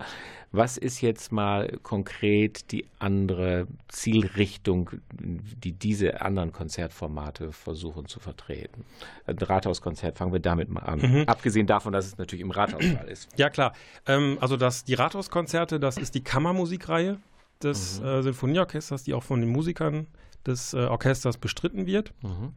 [0.52, 8.86] was ist jetzt mal konkret die andere Zielrichtung, die diese anderen Konzertformate versuchen zu vertreten?
[9.28, 11.00] Ein Rathauskonzert, fangen wir damit mal an.
[11.00, 11.24] Mhm.
[11.28, 13.30] Abgesehen davon, dass es natürlich im Rathaussaal ist.
[13.38, 13.74] Ja, klar.
[14.08, 17.20] Ähm, also das, die Rathauskonzerte, das ist die Kammermusikreihe
[17.62, 20.08] des äh, Sinfonieorchesters, die auch von den Musikern
[20.46, 22.14] des äh, Orchesters bestritten wird.
[22.24, 22.54] Mhm.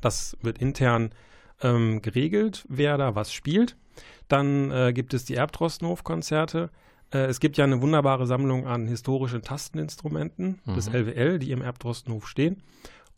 [0.00, 1.10] Das wird intern
[1.62, 3.76] ähm, geregelt, wer da was spielt.
[4.28, 6.70] Dann äh, gibt es die Erbtrostenhof-Konzerte.
[7.12, 10.94] Äh, es gibt ja eine wunderbare Sammlung an historischen Tasteninstrumenten des Mhm.
[10.96, 12.62] LWL, die im Erbtrostenhof stehen.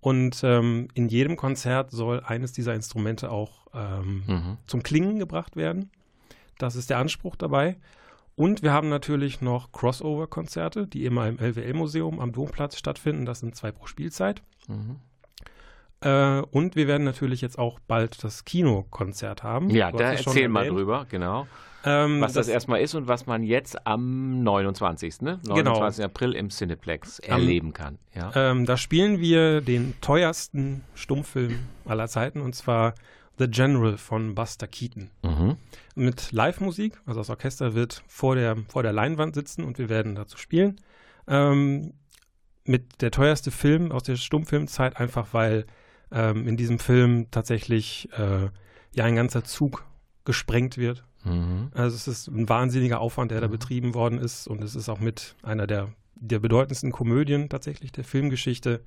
[0.00, 4.56] Und ähm, in jedem Konzert soll eines dieser Instrumente auch ähm, Mhm.
[4.66, 5.90] zum Klingen gebracht werden.
[6.58, 7.76] Das ist der Anspruch dabei.
[8.36, 13.24] Und wir haben natürlich noch Crossover-Konzerte, die immer im LWL-Museum am Domplatz stattfinden.
[13.24, 14.42] Das sind zwei pro Spielzeit.
[14.68, 14.96] Mhm.
[16.00, 19.70] Äh, und wir werden natürlich jetzt auch bald das Kinokonzert haben.
[19.70, 21.46] Ja, da erzähl mal drüber, genau.
[21.84, 25.22] Ähm, Was das, erstmal ist und was man jetzt am 29.
[25.22, 25.40] Ne?
[25.46, 26.04] 29.
[26.04, 27.98] April im Cineplex Am- erleben kann.
[28.14, 28.32] Ja.
[28.34, 32.94] Ähm, da spielen wir den teuersten Stummfilm aller Zeiten und zwar
[33.38, 35.10] The General von Buster Keaton.
[35.22, 35.56] Mhm.
[35.94, 40.16] Mit Live-Musik, also das Orchester wird vor der, vor der Leinwand sitzen und wir werden
[40.16, 40.80] dazu spielen.
[41.28, 41.94] Ähm,
[42.64, 45.66] mit der teuerste Film aus der Stummfilmzeit, einfach weil
[46.12, 48.48] ähm, in diesem Film tatsächlich äh,
[48.94, 49.84] ja ein ganzer Zug
[50.24, 51.04] gesprengt wird.
[51.24, 51.70] Mhm.
[51.74, 55.00] Also es ist ein wahnsinniger Aufwand, der da betrieben worden ist und es ist auch
[55.00, 58.82] mit einer der, der bedeutendsten Komödien tatsächlich der Filmgeschichte.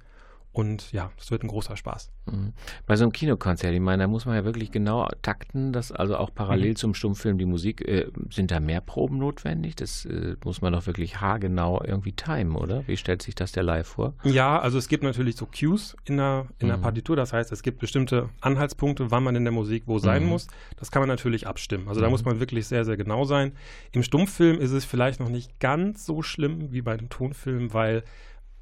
[0.53, 2.11] Und ja, es wird ein großer Spaß.
[2.25, 2.51] Mhm.
[2.85, 6.17] Bei so einem Kinokonzert, ich meine, da muss man ja wirklich genau takten, dass also
[6.17, 6.75] auch parallel Mhm.
[6.75, 9.77] zum Stummfilm die Musik, äh, sind da mehr Proben notwendig?
[9.77, 12.85] Das äh, muss man doch wirklich haargenau irgendwie timen, oder?
[12.85, 14.13] Wie stellt sich das der live vor?
[14.25, 16.81] Ja, also es gibt natürlich so Cues in der, in der Mhm.
[16.81, 17.15] Partitur.
[17.15, 20.29] Das heißt, es gibt bestimmte Anhaltspunkte, wann man in der Musik wo sein Mhm.
[20.29, 20.47] muss.
[20.75, 21.87] Das kann man natürlich abstimmen.
[21.87, 22.11] Also da Mhm.
[22.11, 23.53] muss man wirklich sehr, sehr genau sein.
[23.93, 28.03] Im Stummfilm ist es vielleicht noch nicht ganz so schlimm wie bei dem Tonfilm, weil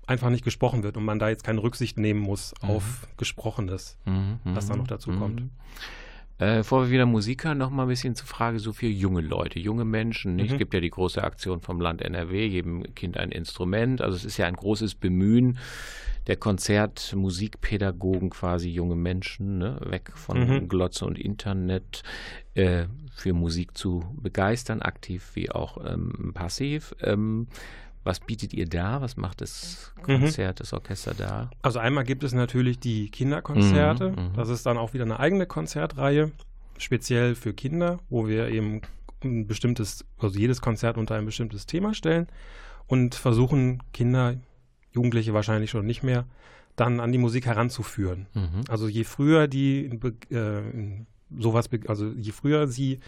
[0.10, 3.98] einfach nicht gesprochen wird und man da jetzt keine Rücksicht nehmen muss auf Gesprochenes.
[4.06, 4.40] Mhm.
[4.44, 5.20] Was da mhm, noch dazu mhm.
[5.20, 5.44] kommt.
[6.40, 9.22] Äh, bevor wir wieder Musik hören, noch mal ein bisschen zur Frage so für junge
[9.22, 10.36] Leute, junge Menschen.
[10.38, 10.48] Nicht?
[10.48, 10.54] Mhm.
[10.54, 14.02] Es gibt ja die große Aktion vom Land NRW, jedem Kind ein Instrument.
[14.02, 15.60] Also es ist ja ein großes Bemühen
[16.28, 19.80] der Konzertmusikpädagogen quasi junge Menschen, ne?
[19.84, 20.70] weg von Mhm.
[20.70, 22.04] Glotze und Internet,
[22.56, 26.96] äh, für Musik zu begeistern, aktiv wie auch ähm, passiv.
[27.02, 27.48] Ähm,
[28.10, 29.02] was bietet ihr da?
[29.02, 30.04] Was macht das Mhm.
[30.22, 31.50] Konzert, das Orchester da?
[31.62, 34.10] Also einmal gibt es natürlich die Kinderkonzerte.
[34.12, 34.34] Mhm, mhm.
[34.36, 36.32] Das ist dann auch wieder eine eigene Konzertreihe,
[36.78, 38.82] speziell für Kinder, wo wir eben
[39.24, 42.28] ein bestimmtes, also jedes Konzert unter ein bestimmtes Thema stellen
[42.88, 44.36] und versuchen Kinder,
[44.92, 46.26] Jugendliche wahrscheinlich schon nicht mehr,
[46.76, 48.26] dann an die Musik heranzuführen.
[48.34, 48.62] Mhm.
[48.70, 51.06] Also je früher die in Be- äh, in
[51.38, 53.00] sowas, also je früher sie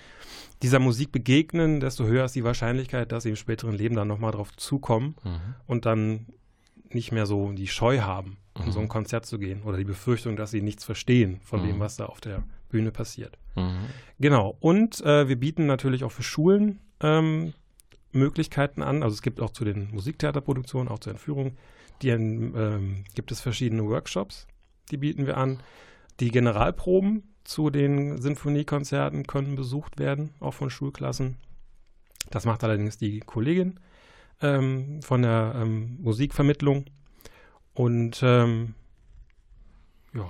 [0.62, 4.32] dieser Musik begegnen, desto höher ist die Wahrscheinlichkeit, dass sie im späteren Leben dann nochmal
[4.32, 5.40] drauf zukommen Mhm.
[5.68, 6.28] und dann
[6.90, 8.72] nicht mehr so die Scheu haben, in Mhm.
[8.72, 11.68] so ein Konzert zu gehen oder die Befürchtung, dass sie nichts verstehen von Mhm.
[11.68, 13.38] dem, was da auf der Bühne passiert.
[13.56, 13.86] Mhm.
[14.20, 14.56] Genau.
[14.60, 17.54] Und äh, wir bieten natürlich auch für Schulen ähm,
[18.12, 19.04] Möglichkeiten an.
[19.04, 21.58] Also es gibt auch zu den Musiktheaterproduktionen, auch zur Entführung,
[22.02, 24.48] die, ähm, gibt es verschiedene Workshops,
[24.92, 25.60] die bieten wir an.
[26.20, 31.36] Die Generalproben zu den Sinfoniekonzerten können besucht werden, auch von Schulklassen.
[32.30, 33.80] Das macht allerdings die Kollegin
[34.42, 36.86] ähm, von der ähm, Musikvermittlung.
[37.74, 38.76] Und ähm,
[40.14, 40.30] ja,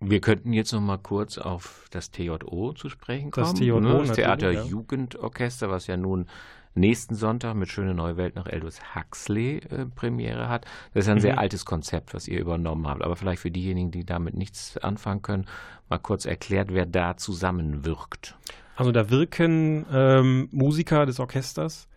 [0.00, 3.46] Wir könnten jetzt noch mal kurz auf das TJO zu sprechen kommen.
[3.46, 3.88] Das TJO ne?
[3.88, 4.62] das natürlich, Theater ja.
[4.62, 6.26] Jugendorchester, was ja nun
[6.74, 10.66] nächsten Sonntag mit Schöne Neue Welt nach Aldous Huxley äh, Premiere hat.
[10.94, 11.38] Das ist ein sehr Mhm.
[11.40, 13.02] altes Konzept, was ihr übernommen habt.
[13.02, 15.46] Aber vielleicht für diejenigen, die damit nichts anfangen können,
[15.88, 18.36] mal kurz erklärt, wer da zusammenwirkt.
[18.76, 21.88] Also da wirken ähm, Musiker des Orchesters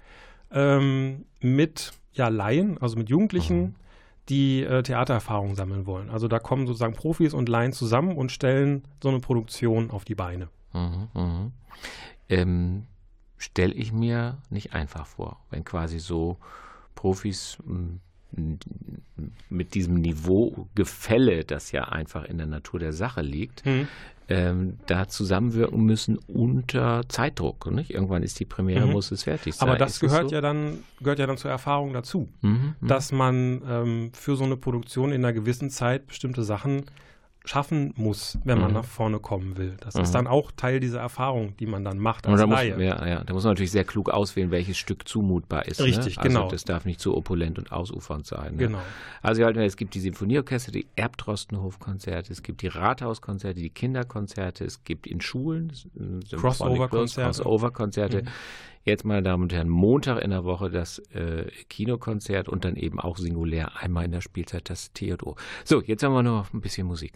[0.51, 3.75] ähm, mit ja, Laien, also mit Jugendlichen,
[4.29, 6.09] die äh, Theatererfahrung sammeln wollen.
[6.09, 10.15] Also da kommen sozusagen Profis und Laien zusammen und stellen so eine Produktion auf die
[10.15, 10.49] Beine.
[10.73, 11.51] Mhm, mhm.
[12.29, 12.83] Ähm,
[13.41, 16.37] Stelle ich mir nicht einfach vor, wenn quasi so
[16.93, 17.99] Profis m,
[19.49, 23.87] mit diesem Niveaugefälle, das ja einfach in der Natur der Sache liegt, Mhm.
[24.29, 27.69] ähm, da zusammenwirken müssen unter Zeitdruck.
[27.71, 27.89] Nicht?
[27.91, 28.91] Irgendwann ist die Premiere, Mhm.
[28.93, 29.67] muss es fertig sein.
[29.67, 30.35] Aber das Ist gehört so?
[30.35, 32.87] ja dann gehört ja dann zur Erfahrung dazu, Mhm, mhm.
[32.87, 36.83] dass man ähm, für so eine Produktion in einer gewissen Zeit bestimmte Sachen
[37.43, 38.75] schaffen muss, wenn man Mhm.
[38.75, 39.75] nach vorne kommen will.
[39.79, 40.01] Das Mhm.
[40.01, 42.83] ist dann auch Teil dieser Erfahrung, die man dann macht als da muss, Laie.
[42.83, 45.81] ja, ja, da muss man natürlich sehr klug auswählen, welches Stück zumutbar ist.
[45.81, 46.21] Richtig, ne?
[46.23, 46.49] also genau.
[46.51, 48.51] Das darf nicht zu opulent und ausufernd sein.
[48.53, 48.57] Ne?
[48.67, 48.79] Genau.
[49.23, 55.07] Also es gibt die Sinfonieorchester, die Erbtrostenhof-Konzerte, es gibt die Rathauskonzerte, die Kinderkonzerte, es gibt
[55.07, 55.73] in Schulen
[56.31, 57.25] Crossover-Konzerte.
[57.25, 58.21] Crossover-Konzerte.
[58.23, 58.27] Mhm.
[58.83, 62.99] Jetzt, meine Damen und Herren, Montag in der Woche das äh, Kinokonzert und dann eben
[62.99, 65.35] auch singulär einmal in der Spielzeit das Theodor.
[65.65, 67.13] So, jetzt haben wir noch ein bisschen Musik.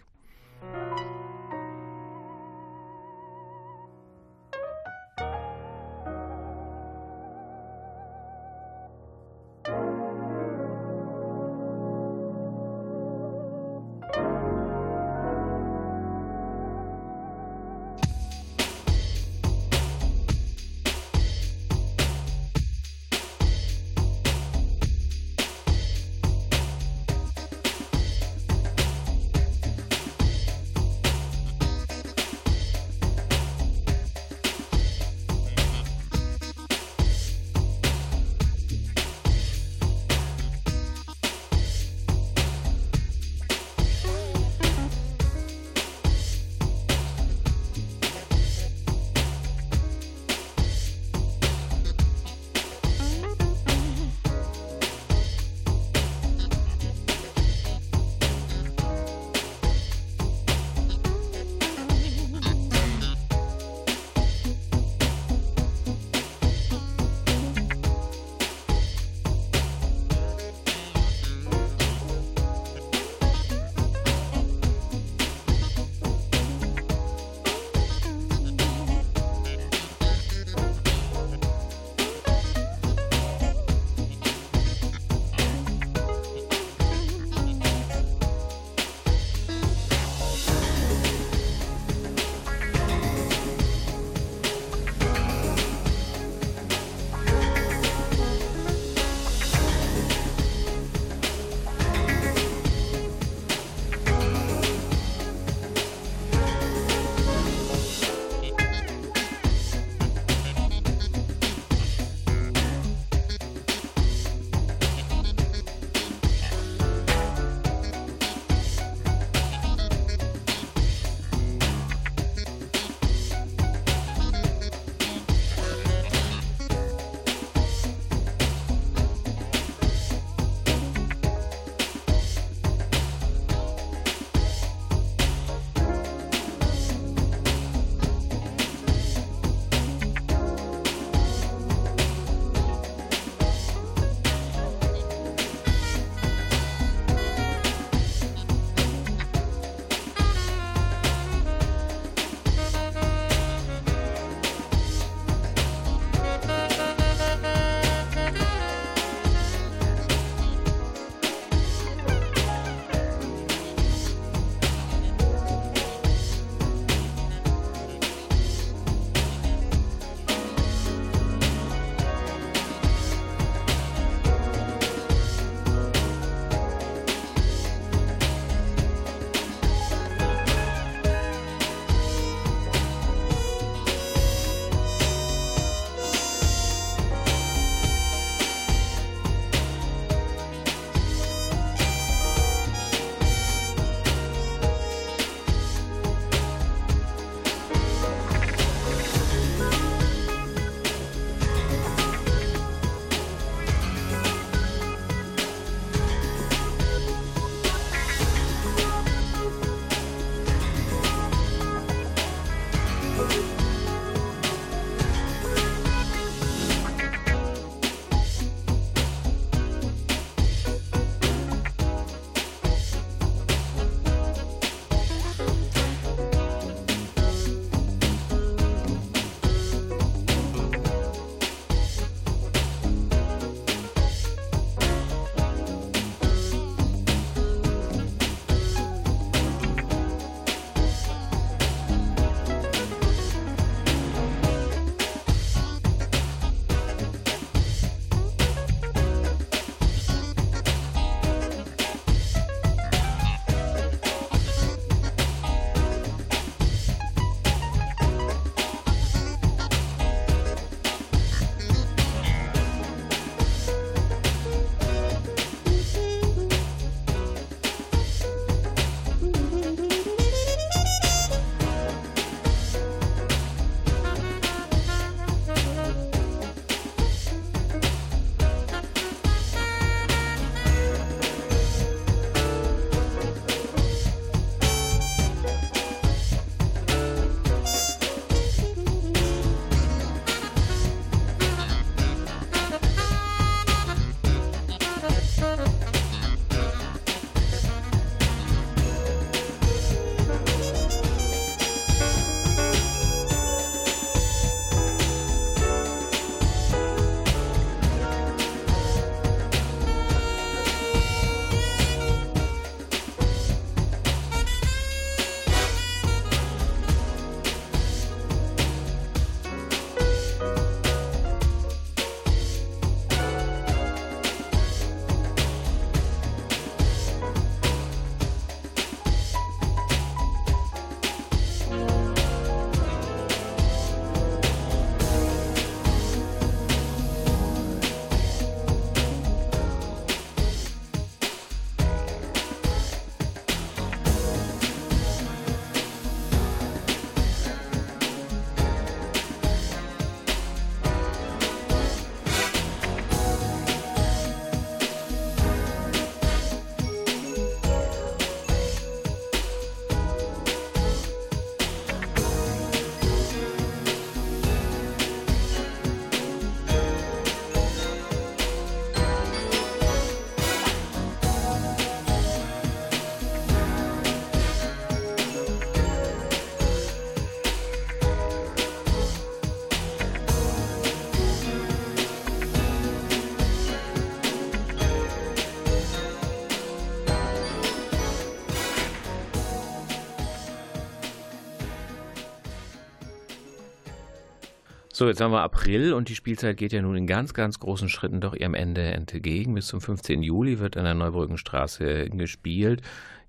[394.98, 397.90] So, jetzt haben wir April und die Spielzeit geht ja nun in ganz, ganz großen
[397.90, 399.54] Schritten doch ihrem Ende entgegen.
[399.54, 400.22] Bis zum 15.
[400.22, 402.80] Juli wird an der Neubrückenstraße gespielt.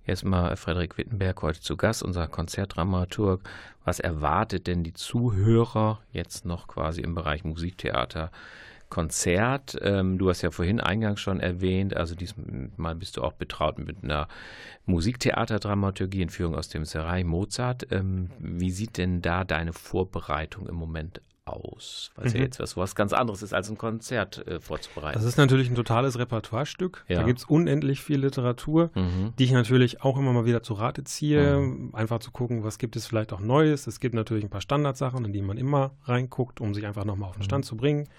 [0.06, 3.42] Jetzt mal Frederik Wittenberg heute zu Gast, unser Konzertdramaturg.
[3.84, 8.32] Was erwartet denn die Zuhörer jetzt noch quasi im Bereich Musiktheater?
[8.88, 9.78] Konzert.
[9.82, 14.06] Ähm, du hast ja vorhin eingangs schon erwähnt, also diesmal bist du auch betraut mit
[14.06, 14.30] einer
[14.86, 17.92] Musiktheaterdramaturgie in Führung aus dem Serai Mozart.
[17.92, 22.12] Ähm, wie sieht denn da deine Vorbereitung im Moment aus?
[22.16, 22.40] Weil es mhm.
[22.40, 25.18] ja jetzt was, was ganz anderes ist, als ein Konzert äh, vorzubereiten.
[25.18, 27.06] Das ist natürlich ein totales Repertoirestück.
[27.08, 27.18] Ja.
[27.18, 29.34] Da gibt es unendlich viel Literatur, mhm.
[29.38, 31.58] die ich natürlich auch immer mal wieder zu Rate ziehe.
[31.58, 31.96] Mhm.
[31.96, 33.88] Einfach zu gucken, was gibt es vielleicht auch Neues.
[33.88, 37.30] Es gibt natürlich ein paar Standardsachen, in die man immer reinguckt, um sich einfach nochmal
[37.30, 37.68] auf den Stand mhm.
[37.68, 38.10] zu bringen.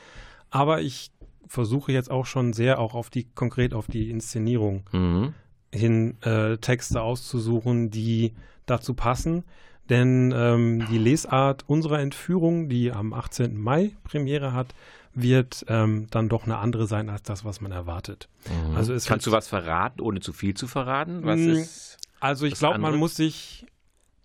[0.51, 1.11] Aber ich
[1.47, 5.35] versuche jetzt auch schon sehr auch auf die, konkret auf die Inszenierung mhm.
[5.75, 8.35] hin äh, Texte auszusuchen, die
[8.67, 9.45] dazu passen.
[9.89, 13.59] Denn ähm, die Lesart unserer Entführung, die am 18.
[13.59, 14.75] Mai Premiere hat,
[15.15, 18.29] wird ähm, dann doch eine andere sein als das, was man erwartet.
[18.47, 18.77] Mhm.
[18.77, 21.25] Also Kannst du was verraten, ohne zu viel zu verraten?
[21.25, 23.67] Was mm, ist also ich glaube, man muss sich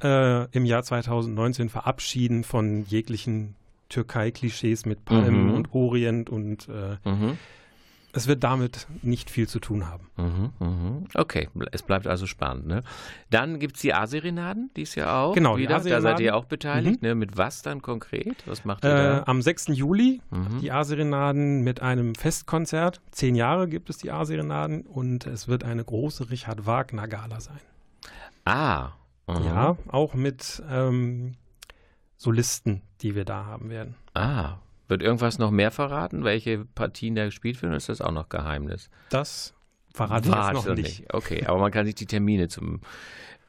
[0.01, 3.55] äh, im Jahr 2019 verabschieden von jeglichen
[3.89, 5.53] Türkei-Klischees mit Palmen mhm.
[5.53, 7.38] und Orient und äh, mhm.
[8.16, 10.07] Es wird damit nicht viel zu tun haben.
[10.18, 11.07] Mhm, mhm.
[11.16, 12.68] okay, es bleibt also spannend.
[12.68, 12.84] Ne?
[13.32, 16.45] Dann gibt es die A-Serenaden, die ist ja auch genau, wieder, da seid ihr auch
[16.45, 17.01] beteiligt.
[17.01, 17.07] Mhm.
[17.07, 17.16] Ne?
[17.16, 18.43] Mit was dann konkret?
[18.45, 19.24] Was macht ihr äh, da?
[19.26, 19.70] Am 6.
[19.70, 20.59] Juli mhm.
[20.61, 23.01] die A-Serenaden mit einem Festkonzert.
[23.11, 27.59] Zehn Jahre gibt es die A-Serenaden und es wird eine große Richard Wagner-Gala sein.
[28.45, 28.91] Ah,
[29.28, 31.36] ja, auch mit ähm,
[32.18, 33.95] Solisten, die wir da haben werden.
[34.14, 34.57] Ah,
[34.94, 38.30] wird irgendwas noch mehr verraten, welche Partien da gespielt werden, oder ist das auch noch
[38.30, 38.91] Geheimnis?
[39.10, 39.56] Das
[39.91, 41.00] verrate ich jetzt noch nicht.
[41.00, 41.14] nicht.
[41.14, 42.82] Okay, aber man kann sich die Termine zum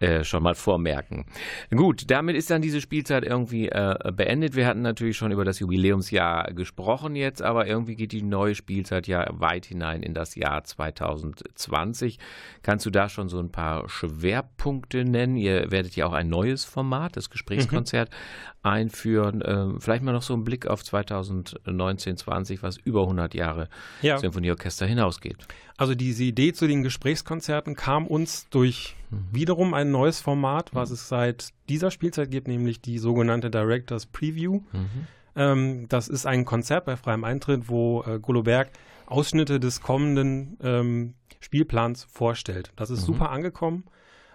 [0.01, 1.25] äh, schon mal vormerken.
[1.71, 4.57] Gut, damit ist dann diese Spielzeit irgendwie äh, beendet.
[4.57, 9.07] Wir hatten natürlich schon über das Jubiläumsjahr gesprochen jetzt, aber irgendwie geht die neue Spielzeit
[9.07, 12.19] ja weit hinein in das Jahr 2020.
[12.63, 15.37] Kannst du da schon so ein paar Schwerpunkte nennen?
[15.37, 18.54] Ihr werdet ja auch ein neues Format, das Gesprächskonzert, mhm.
[18.65, 19.43] Einführen.
[19.45, 23.69] Ähm, vielleicht mal noch so einen Blick auf 2019, 20, was über 100 Jahre
[24.03, 24.19] ja.
[24.19, 25.37] Symphonieorchester hinausgeht.
[25.77, 29.29] Also diese Idee zu den Gesprächskonzerten kam uns durch mhm.
[29.33, 30.95] wiederum ein neues Format, was mhm.
[30.95, 34.63] es seit dieser Spielzeit gibt, nämlich die sogenannte Directors Preview.
[34.73, 35.07] Mhm.
[35.37, 38.71] Ähm, das ist ein Konzert bei freiem Eintritt, wo äh, Goloberg
[39.07, 42.73] Ausschnitte des kommenden ähm, Spielplans vorstellt.
[42.77, 43.07] Das ist mhm.
[43.07, 43.85] super angekommen.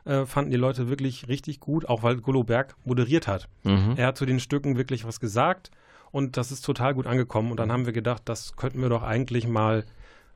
[0.06, 3.48] Äh, fanden die Leute wirklich richtig gut, auch weil Goloberg moderiert hat.
[3.64, 3.94] Mhm.
[3.98, 5.72] Er hat zu den Stücken wirklich was gesagt
[6.12, 7.52] und das ist total gut angekommen.
[7.52, 9.86] Und dann haben wir gedacht, das könnten wir doch eigentlich mal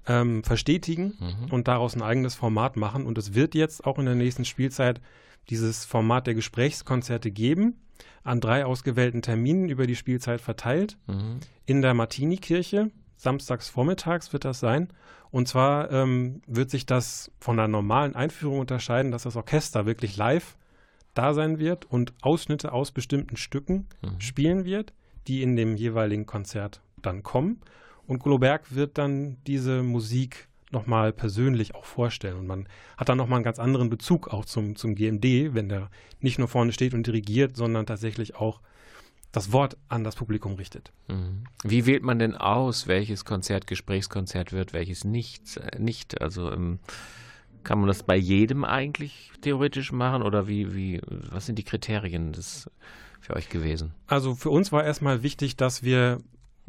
[0.07, 1.51] ähm, verstetigen mhm.
[1.51, 3.05] und daraus ein eigenes Format machen.
[3.05, 5.01] Und es wird jetzt auch in der nächsten Spielzeit
[5.49, 7.82] dieses Format der Gesprächskonzerte geben,
[8.24, 10.97] an drei ausgewählten Terminen über die Spielzeit verteilt.
[11.07, 11.39] Mhm.
[11.66, 14.89] In der Martini-Kirche, samstags vormittags wird das sein.
[15.34, 20.15] Und zwar ähm, wird sich das von einer normalen Einführung unterscheiden, dass das Orchester wirklich
[20.15, 20.55] live
[21.15, 24.21] da sein wird und Ausschnitte aus bestimmten Stücken mhm.
[24.21, 24.93] spielen wird,
[25.25, 27.61] die in dem jeweiligen Konzert dann kommen.
[28.05, 32.38] Und Globerg wird dann diese Musik nochmal persönlich auch vorstellen.
[32.38, 35.89] Und man hat dann nochmal einen ganz anderen Bezug auch zum, zum GMD, wenn der
[36.19, 38.61] nicht nur vorne steht und dirigiert, sondern tatsächlich auch
[39.34, 40.93] das Wort an das Publikum richtet.
[41.09, 41.43] Mhm.
[41.63, 45.59] Wie wählt man denn aus, welches Konzert Gesprächskonzert wird, welches nicht?
[45.77, 46.21] nicht?
[46.21, 46.79] Also ähm,
[47.63, 52.31] kann man das bei jedem eigentlich theoretisch machen oder wie, wie, was sind die Kriterien
[52.31, 52.69] des,
[53.19, 53.93] für euch gewesen?
[54.05, 56.19] Also für uns war erstmal wichtig, dass wir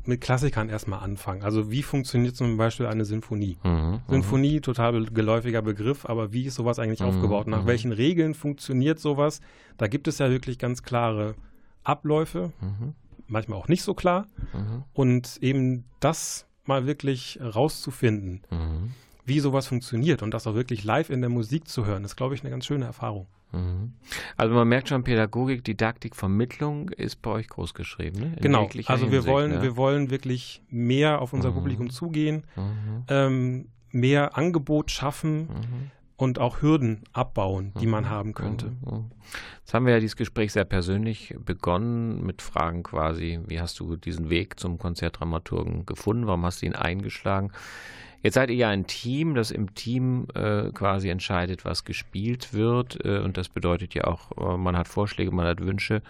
[0.06, 1.42] mit Klassikern erstmal anfangen.
[1.42, 3.58] Also wie funktioniert zum Beispiel eine Sinfonie?
[3.62, 4.00] Mhm, mhm.
[4.08, 7.46] Sinfonie, total geläufiger Begriff, aber wie ist sowas eigentlich mhm, aufgebaut?
[7.46, 7.66] Nach mhm.
[7.66, 9.42] welchen Regeln funktioniert sowas?
[9.76, 11.34] Da gibt es ja wirklich ganz klare
[11.84, 12.94] Abläufe, mhm.
[13.26, 14.26] manchmal auch nicht so klar.
[14.52, 14.84] Mhm.
[14.92, 18.42] Und eben das mal wirklich rauszufinden,
[19.26, 22.34] wie sowas funktioniert und das auch wirklich live in der Musik zu hören, ist, glaube
[22.34, 23.26] ich, eine ganz schöne Erfahrung.
[23.54, 23.92] Mhm.
[24.36, 28.20] Also man merkt schon, Pädagogik, Didaktik, Vermittlung ist bei euch groß geschrieben.
[28.20, 28.36] Ne?
[28.40, 29.62] genau, also wir Hinsicht, wollen, ne?
[29.62, 31.54] wir wollen wirklich mehr auf unser mhm.
[31.54, 33.04] Publikum zugehen, mhm.
[33.08, 35.90] ähm, mehr Angebot schaffen mhm.
[36.24, 38.10] Und auch Hürden abbauen, die man mhm.
[38.10, 38.72] haben könnte.
[38.84, 39.10] Mhm.
[39.60, 43.96] Jetzt haben wir ja dieses Gespräch sehr persönlich begonnen mit Fragen quasi, wie hast du
[43.96, 47.52] diesen Weg zum Konzertdramaturgen gefunden, warum hast du ihn eingeschlagen?
[48.22, 53.04] Jetzt seid ihr ja ein Team, das im Team äh, quasi entscheidet, was gespielt wird.
[53.04, 56.00] Äh, und das bedeutet ja auch, äh, man hat Vorschläge, man hat Wünsche,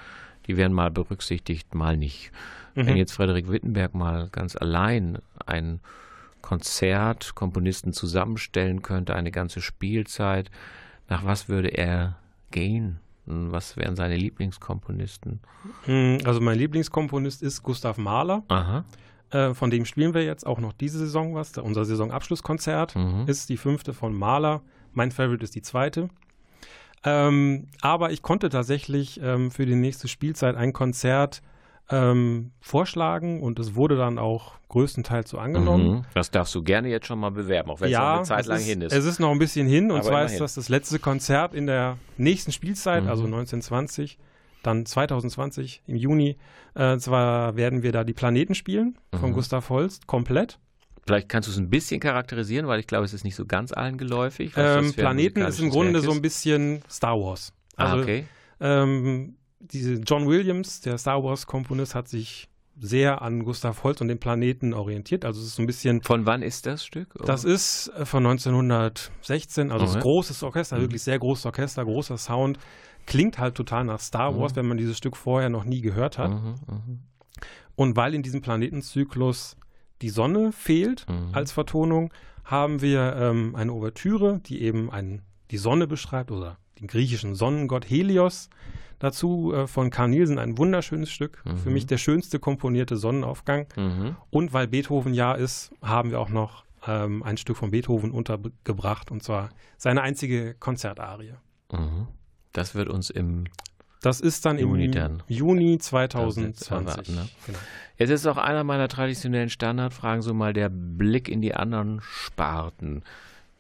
[0.47, 2.31] die werden mal berücksichtigt, mal nicht.
[2.77, 2.87] Mhm.
[2.87, 5.81] Wenn jetzt Frederik Wittenberg mal ganz allein ein
[6.45, 10.51] Konzert, Komponisten zusammenstellen könnte, eine ganze Spielzeit,
[11.09, 12.17] nach was würde er
[12.51, 13.01] gehen?
[13.27, 15.41] Hm, Was wären seine Lieblingskomponisten?
[15.87, 18.43] Mm, Also mein Lieblingskomponist ist Gustav Mahler.
[18.49, 18.85] Aha.
[19.31, 21.57] Äh, von dem spielen wir jetzt auch noch diese Saison was.
[21.57, 23.25] Unser Saisonabschlusskonzert Mhm.
[23.27, 24.61] ist die fünfte von Mahler.
[24.93, 26.11] Mein Favorite ist die zweite.
[27.05, 31.41] Ähm, aber ich konnte tatsächlich ähm, für die nächste Spielzeit ein Konzert
[31.91, 35.87] ähm, vorschlagen und es wurde dann auch größtenteils so angenommen.
[35.99, 36.03] Mhm.
[36.15, 38.59] Das darfst du gerne jetzt schon mal bewerben, auch wenn es noch eine Zeit lang
[38.59, 38.93] ist, hin ist.
[38.93, 40.35] Es ist noch ein bisschen hin und Aber zwar immerhin.
[40.35, 43.09] ist das das letzte Konzert in der nächsten Spielzeit, Mhm.
[43.11, 44.19] also 1920,
[44.63, 46.37] dann 2020 im Juni.
[46.75, 49.35] Äh, zwar werden wir da die Planeten spielen von Mhm.
[49.35, 50.59] Gustav Holst komplett.
[51.07, 53.73] Vielleicht kannst du es ein bisschen charakterisieren, weil ich glaube, es ist nicht so ganz
[53.73, 54.55] allen geläufig.
[54.57, 56.23] Ähm, Planeten ist im Grunde Werk so ein ist.
[56.23, 57.53] bisschen Star Wars.
[57.77, 58.25] Ah, Also, okay.
[58.61, 59.37] ähm,
[59.73, 62.49] diese John Williams, der Star Wars-Komponist, hat sich
[62.79, 65.25] sehr an Gustav Holst und den Planeten orientiert.
[65.25, 67.15] Also es ist so ein bisschen Von wann ist das Stück?
[67.25, 69.99] Das ist äh, von 1916, also ist Okay.
[69.99, 70.81] ein großes Orchester, Mhm.
[70.83, 72.59] wirklich sehr großes Orchester, großer Sound.
[73.07, 74.57] Klingt halt total nach Star Wars, Mhm.
[74.57, 76.31] wenn man dieses Stück vorher noch nie gehört hat.
[76.33, 77.01] Mhm, mhm,
[77.77, 79.57] Und weil in diesem Planetenzyklus
[80.03, 81.29] die Sonne fehlt Mhm.
[81.33, 82.13] als Vertonung,
[82.45, 87.89] haben wir ähm, eine Ouvertüre, die eben ein, die Sonne beschreibt oder den griechischen Sonnengott
[87.89, 88.49] Helios.
[88.99, 91.43] Dazu äh, von Carl Nielsen ein wunderschönes Stück.
[91.45, 91.73] Für Mhm.
[91.75, 93.67] mich der schönste komponierte Sonnenaufgang.
[93.77, 94.17] mhm.
[94.31, 99.11] Und weil Beethoven ja ist, haben wir auch noch ähm, ein Stück von Beethoven untergebracht
[99.11, 101.33] und zwar seine einzige Konzertarie.
[101.73, 102.09] Mhm.
[102.53, 103.45] Das wird uns im.
[104.03, 105.23] Das ist dann Juni im dann.
[105.29, 106.71] Juni Das 2020.
[106.71, 107.29] erwarten, ne?
[107.47, 107.59] genau.
[107.97, 113.03] Jetzt ist auch einer meiner traditionellen Standardfragen so mal der Blick in die anderen Sparten.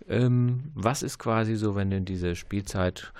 [0.07, 3.12] Ähm, was ist quasi so, wenn du in diese Spielzeit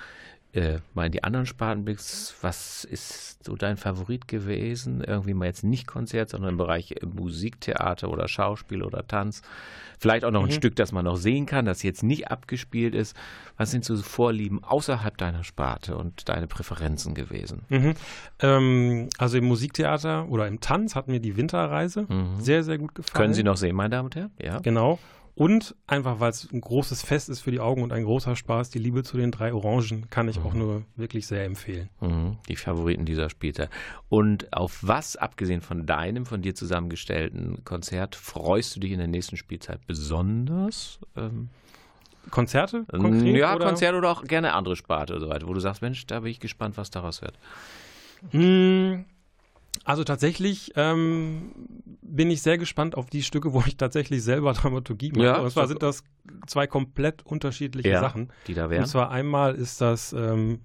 [0.55, 5.01] äh, mal in die anderen Sparten blickst, was ist so dein Favorit gewesen?
[5.05, 9.41] Irgendwie mal jetzt nicht Konzert, sondern im Bereich äh, Musiktheater oder Schauspiel oder Tanz.
[9.99, 10.51] Vielleicht auch noch ein Mhm.
[10.53, 13.15] Stück, das man noch sehen kann, das jetzt nicht abgespielt ist.
[13.57, 17.61] Was sind so Vorlieben außerhalb deiner Sparte und deine Präferenzen gewesen?
[17.69, 17.93] Mhm.
[18.39, 22.39] Ähm, also im Musiktheater oder im Tanz hat mir die Winterreise Mhm.
[22.39, 23.13] sehr, sehr gut gefallen.
[23.21, 24.31] Können Sie noch sehen, meine Damen und Herren?
[24.41, 24.59] Ja.
[24.59, 24.99] Genau.
[25.35, 28.69] Und einfach, weil es ein großes Fest ist für die Augen und ein großer Spaß,
[28.69, 31.89] die Liebe zu den drei Orangen kann ich auch nur wirklich sehr empfehlen.
[31.99, 33.69] Mhm, Die Favoriten dieser Spielzeit.
[34.07, 39.09] Und auf was, abgesehen von deinem, von dir zusammengestellten Konzert, freust du dich in der
[39.09, 40.99] nächsten Spielzeit besonders?
[41.17, 41.49] Ähm,
[42.31, 43.35] Konzerte konkret?
[43.35, 43.65] ja, oder?
[43.65, 46.31] Konzert oder auch gerne andere Sparte oder so weiter, wo du sagst, Mensch, da bin
[46.31, 47.37] ich gespannt, was daraus wird.
[48.31, 49.03] Mm,
[49.83, 51.51] Also tatsächlich ähm,
[52.01, 55.23] bin ich sehr gespannt auf die Stücke, wo ich tatsächlich selber Dramaturgie mache.
[55.25, 56.03] Ja, und zwar sind das
[56.47, 58.31] zwei komplett unterschiedliche Ja, Sachen.
[58.47, 58.85] Die da Und wären.
[58.85, 60.59] zwar einmal ist das ähm,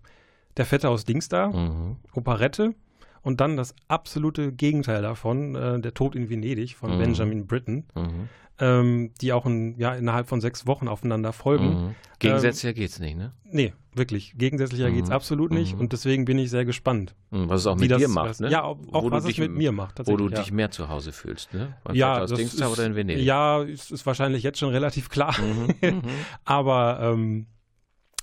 [0.56, 1.96] Der Fette aus Dingsda, Mhm.
[2.12, 2.74] Operette.
[3.22, 6.98] Und dann das absolute Gegenteil davon, äh, Der Tod in Venedig von Mhm.
[6.98, 8.28] Benjamin Britten, Mhm.
[8.58, 11.68] ähm, die auch in, ja, innerhalb von sechs Wochen aufeinander folgen.
[11.88, 11.94] Mhm.
[12.18, 13.32] Gegensätzlicher geht's nicht, ne?
[13.44, 14.34] Nee, wirklich.
[14.36, 14.94] Gegensätzlicher Mhm.
[14.96, 15.74] geht's absolut nicht.
[15.74, 15.80] Mhm.
[15.80, 17.14] Und deswegen bin ich sehr gespannt.
[17.30, 18.50] Mhm, Was es auch mit das, dir macht, was, ne?
[18.50, 19.98] Ja, auch, auch was dich, es mit mir macht.
[20.06, 20.38] Wo du ja.
[20.38, 21.76] dich mehr zu Hause fühlst, ne?
[21.84, 23.24] Beim ja, das ist, oder in Venedig?
[23.24, 25.34] Ja, ist, ist wahrscheinlich jetzt schon relativ klar.
[25.40, 26.02] Mhm.
[26.44, 27.46] Aber ähm,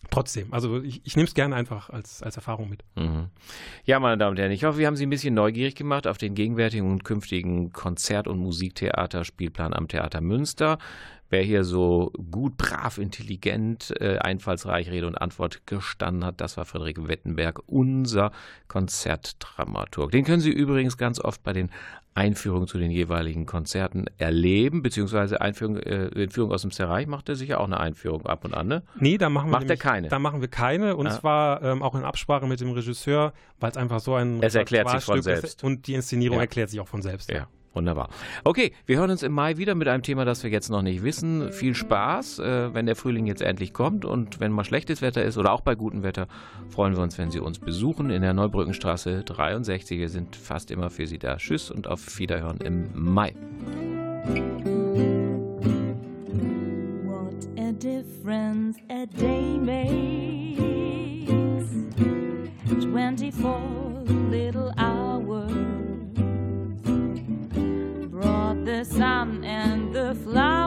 [0.09, 2.83] trotzdem, also ich, ich nehme es gerne einfach als, als Erfahrung mit.
[2.95, 3.27] Mhm.
[3.85, 6.17] Ja, meine Damen und Herren, ich hoffe, wir haben Sie ein bisschen neugierig gemacht auf
[6.17, 10.77] den gegenwärtigen und künftigen Konzert- und Musiktheaterspielplan am Theater Münster.
[11.30, 16.63] Wer hier so gut, brav, intelligent, äh, einfallsreich Rede und Antwort gestanden hat, das war
[16.65, 18.32] Frederik Wettenberg, unser
[18.67, 20.11] Konzertdramaturg.
[20.11, 21.69] Den können Sie übrigens ganz oft bei den
[22.13, 27.36] Einführungen zu den jeweiligen Konzerten erleben, beziehungsweise Einführung, äh, Entführung aus dem Zerreich macht er
[27.36, 28.84] sicher auch eine Einführung ab und an, ne?
[28.99, 30.07] Nee, da machen wir Macht er nämlich- keine?
[30.07, 31.11] Da machen wir keine und Ah.
[31.11, 34.89] zwar ähm, auch in Absprache mit dem Regisseur, weil es einfach so ein Es erklärt
[34.89, 35.63] sich von Repertoirestück ist selbst.
[35.63, 36.41] und die Inszenierung Ja.
[36.43, 37.30] erklärt sich auch von selbst.
[37.32, 38.09] Ja, wunderbar.
[38.43, 41.03] Okay, wir hören uns im Mai wieder mit einem Thema, das wir jetzt noch nicht
[41.03, 41.51] wissen.
[41.51, 45.38] Viel Spaß, äh, wenn der Frühling jetzt endlich kommt und wenn mal schlechtes Wetter ist
[45.38, 46.28] oder auch bei gutem Wetter,
[46.70, 49.99] freuen wir uns, wenn Sie uns besuchen in der Neubrückenstraße 63.
[49.99, 51.38] Wir sind fast immer für Sie da.
[51.38, 53.34] Tschüss und auf Wiederhören im Mai.
[57.03, 60.28] What a difference a day makes.
[62.97, 65.76] 24 little hours
[68.68, 70.66] the sun and the flowers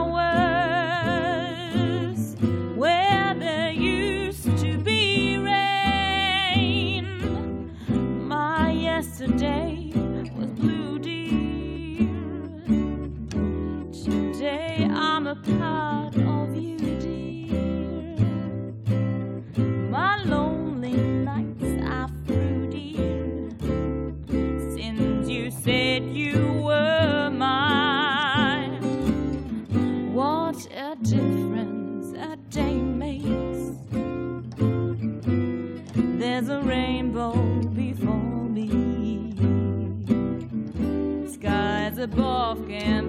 [42.17, 43.00] balkan